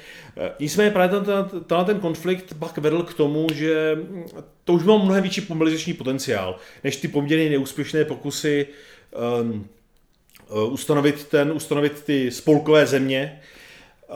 nicméně 0.60 0.91
právě 0.91 1.19
ten, 1.19 1.25
ten, 1.67 1.86
ten, 1.86 1.99
konflikt 1.99 2.53
pak 2.60 2.77
vedl 2.77 3.03
k 3.03 3.13
tomu, 3.13 3.47
že 3.53 3.97
to 4.63 4.73
už 4.73 4.84
bylo 4.84 5.05
mnohem 5.05 5.21
větší 5.23 5.45
mobilizační 5.49 5.93
potenciál, 5.93 6.55
než 6.84 6.97
ty 6.97 7.08
poměrně 7.08 7.49
neúspěšné 7.49 8.05
pokusy 8.05 8.67
um, 9.41 9.53
Eh, 9.55 9.75
ustanovit, 10.69 11.23
ten, 11.23 11.51
ustanovit 11.51 12.03
ty 12.03 12.31
spolkové 12.31 12.86
země 12.86 13.41
eh, 13.41 14.13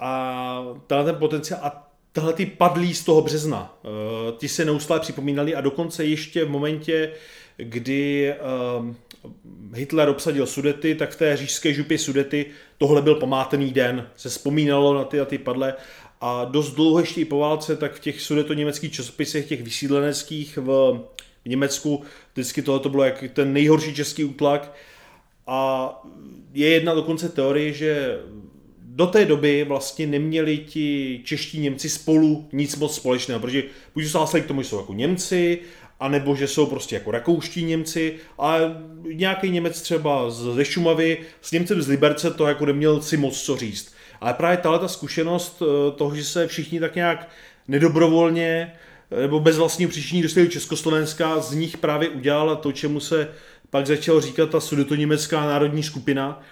a 0.00 0.64
tenhle 0.86 1.12
ten 1.12 1.20
potenciál 1.20 1.60
a 1.62 1.90
tyhle 2.12 2.32
ty 2.32 2.46
padlí 2.46 2.94
z 2.94 3.04
toho 3.04 3.22
března, 3.22 3.78
eh, 3.84 3.88
ti 4.38 4.48
se 4.48 4.64
neustále 4.64 5.00
připomínali 5.00 5.54
a 5.54 5.60
dokonce 5.60 6.04
ještě 6.04 6.44
v 6.44 6.50
momentě, 6.50 7.12
kdy 7.56 8.34
Hitler 9.74 10.08
obsadil 10.08 10.46
Sudety, 10.46 10.94
tak 10.94 11.10
v 11.10 11.16
té 11.16 11.36
říšské 11.36 11.72
župě 11.72 11.98
Sudety 11.98 12.46
tohle 12.78 13.02
byl 13.02 13.14
památný 13.14 13.70
den, 13.70 14.08
se 14.16 14.28
vzpomínalo 14.28 14.94
na 14.94 15.04
ty, 15.04 15.18
na 15.18 15.24
ty 15.24 15.38
padle 15.38 15.74
a 16.20 16.44
dost 16.44 16.72
dlouho 16.72 17.00
ještě 17.00 17.20
i 17.20 17.24
po 17.24 17.38
válce, 17.38 17.76
tak 17.76 17.94
v 17.94 18.00
těch 18.00 18.20
sudeto-německých 18.20 18.92
časopisech, 18.92 19.48
těch 19.48 19.62
vysídleneckých 19.62 20.56
v, 20.56 21.00
v 21.44 21.48
Německu, 21.48 22.02
vždycky 22.32 22.62
tohle 22.62 22.80
to 22.80 22.88
bylo 22.88 23.04
jak 23.04 23.24
ten 23.32 23.52
nejhorší 23.52 23.94
český 23.94 24.24
útlak, 24.24 24.72
a 25.50 25.92
je 26.54 26.68
jedna 26.68 26.94
dokonce 26.94 27.28
teorie, 27.28 27.72
že 27.72 28.18
do 28.78 29.06
té 29.06 29.24
doby 29.24 29.64
vlastně 29.64 30.06
neměli 30.06 30.58
ti 30.58 31.20
čeští 31.24 31.60
Němci 31.60 31.88
spolu 31.88 32.48
nic 32.52 32.76
moc 32.76 32.96
společného, 32.96 33.40
protože 33.40 33.62
buď 33.94 34.04
se 34.24 34.40
k 34.40 34.46
tomu, 34.46 34.62
že 34.62 34.68
jsou 34.68 34.76
jako 34.76 34.94
Němci, 34.94 35.58
anebo 36.00 36.36
že 36.36 36.48
jsou 36.48 36.66
prostě 36.66 36.96
jako 36.96 37.10
rakouští 37.10 37.64
Němci, 37.64 38.14
a 38.38 38.58
nějaký 39.12 39.50
Němec 39.50 39.82
třeba 39.82 40.30
ze 40.30 40.64
Šumavy 40.64 41.18
s 41.40 41.52
Němcem 41.52 41.82
z 41.82 41.88
Liberce 41.88 42.30
to 42.30 42.46
jako 42.46 42.66
neměl 42.66 43.02
si 43.02 43.16
moc 43.16 43.42
co 43.42 43.56
říct. 43.56 43.94
Ale 44.20 44.34
právě 44.34 44.56
tahle 44.56 44.78
ta 44.78 44.88
zkušenost 44.88 45.62
eh, 45.62 45.90
toho, 45.96 46.14
že 46.14 46.24
se 46.24 46.46
všichni 46.46 46.80
tak 46.80 46.94
nějak 46.94 47.28
nedobrovolně 47.68 48.72
nebo 49.20 49.40
bez 49.40 49.58
vlastního 49.58 49.90
příčiní 49.90 50.22
dostali 50.22 50.46
do 50.46 50.52
Československa, 50.52 51.40
z 51.40 51.54
nich 51.54 51.76
právě 51.76 52.08
udělala 52.08 52.56
to, 52.56 52.72
čemu 52.72 53.00
se 53.00 53.28
pak 53.70 53.86
začal 53.86 54.20
říkat 54.20 54.50
ta 54.50 54.60
sudetoněmecká 54.60 55.46
národní 55.46 55.82
skupina 55.82 56.42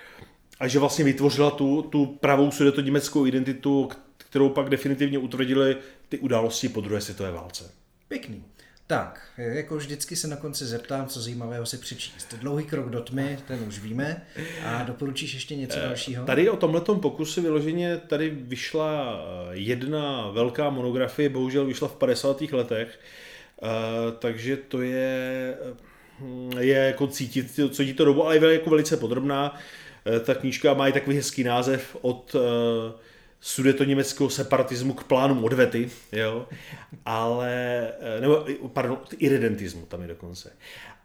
a 0.61 0.69
že 0.69 0.79
vlastně 0.79 1.05
vytvořila 1.05 1.51
tu, 1.51 1.83
tu 1.83 2.07
pravou 2.07 2.51
sudetoněmeckou 2.51 3.27
identitu, 3.27 3.89
kterou 4.17 4.49
pak 4.49 4.69
definitivně 4.69 5.19
utvrdili 5.19 5.77
ty 6.09 6.19
události 6.19 6.69
po 6.69 6.81
druhé 6.81 7.01
světové 7.01 7.31
válce. 7.31 7.71
Pěkný. 8.09 8.45
Tak, 8.87 9.21
jako 9.39 9.77
vždycky 9.77 10.17
se 10.17 10.29
na 10.29 10.37
konci 10.37 10.67
zeptám, 10.67 11.07
co 11.07 11.21
zajímavého 11.21 11.67
si 11.67 11.79
přečíst. 11.79 12.35
Dlouhý 12.35 12.65
krok 12.65 12.91
do 12.91 13.01
tmy, 13.01 13.39
ten 13.49 13.65
už 13.69 13.79
víme. 13.79 14.27
A 14.65 14.83
doporučíš 14.83 15.35
ještě 15.35 15.57
něco 15.57 15.79
eh, 15.79 15.83
dalšího? 15.83 16.25
Tady 16.25 16.51
o 16.51 16.57
tomhletom 16.57 17.01
pokusu 17.01 17.43
vyloženě 17.43 17.97
tady 17.97 18.31
vyšla 18.31 19.21
eh, 19.21 19.57
jedna 19.57 20.31
velká 20.31 20.71
monografie, 20.71 21.29
bohužel 21.29 21.67
vyšla 21.67 21.89
v 21.89 21.97
50. 21.97 22.41
letech, 22.41 23.01
eh, 23.63 23.67
takže 24.19 24.57
to 24.57 24.83
je 24.83 25.57
je 26.59 26.77
jako 26.77 27.07
cítit, 27.07 27.61
co 27.71 27.85
ti 27.85 27.95
to 27.95 28.05
dobu, 28.05 28.25
ale 28.25 28.37
je 28.37 28.53
jako 28.53 28.71
velice 28.71 28.97
podrobná. 28.97 29.59
Eh, 30.17 30.21
ta 30.21 30.35
knížka 30.35 30.75
má 30.75 30.89
i 30.89 30.93
takový 30.93 31.17
hezký 31.17 31.45
název 31.45 31.97
od 32.01 32.35
uh, 32.35 32.41
sudeto 33.41 33.85
německého 33.85 34.31
separatismu 34.31 34.93
k 34.93 35.05
plánům 35.05 35.45
odvety, 35.45 35.91
jo, 36.13 36.47
ale, 37.05 37.53
eh, 38.01 38.21
nebo, 38.21 38.47
pardon, 38.73 38.99
irredentismu 39.19 39.87
tam 39.87 40.03
je 40.03 40.09
dokonce. 40.09 40.53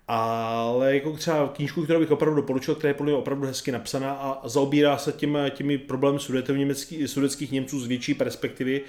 Ale 0.07 0.95
jako 0.95 1.11
třeba 1.11 1.47
knížku, 1.47 1.83
kterou 1.83 1.99
bych 1.99 2.11
opravdu 2.11 2.41
doporučil, 2.41 2.75
která 2.75 2.89
je 2.89 2.93
podle 2.93 3.11
mě 3.11 3.19
opravdu 3.19 3.47
hezky 3.47 3.71
napsaná 3.71 4.13
a 4.13 4.47
zaobírá 4.49 4.97
se 4.97 5.11
těmi, 5.11 5.39
těmi 5.51 5.77
problémy 5.77 6.19
sudeckých 7.05 7.51
Němců 7.51 7.79
z 7.79 7.87
větší 7.87 8.13
perspektivy, 8.13 8.81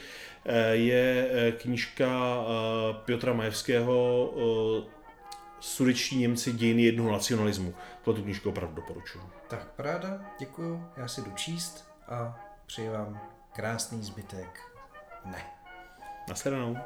je 0.73 1.29
knížka 1.59 2.45
Piotra 3.05 3.33
Majevského 3.33 4.31
Sudečtí 5.65 6.17
Němci 6.17 6.53
dějiny 6.53 6.83
jednoho 6.83 7.13
nacionalismu. 7.13 7.75
Tuto 8.03 8.23
knižku 8.23 8.49
opravdu 8.49 8.75
doporučuji. 8.75 9.21
Tak 9.49 9.71
paráda, 9.71 10.21
děkuju, 10.39 10.89
já 10.97 11.09
si 11.09 11.21
jdu 11.21 11.31
číst 11.31 11.89
a 12.09 12.41
přeji 12.67 12.89
vám 12.89 13.21
krásný 13.53 14.03
zbytek. 14.03 14.61
Ne. 15.25 15.47
Nasledanou. 16.29 16.77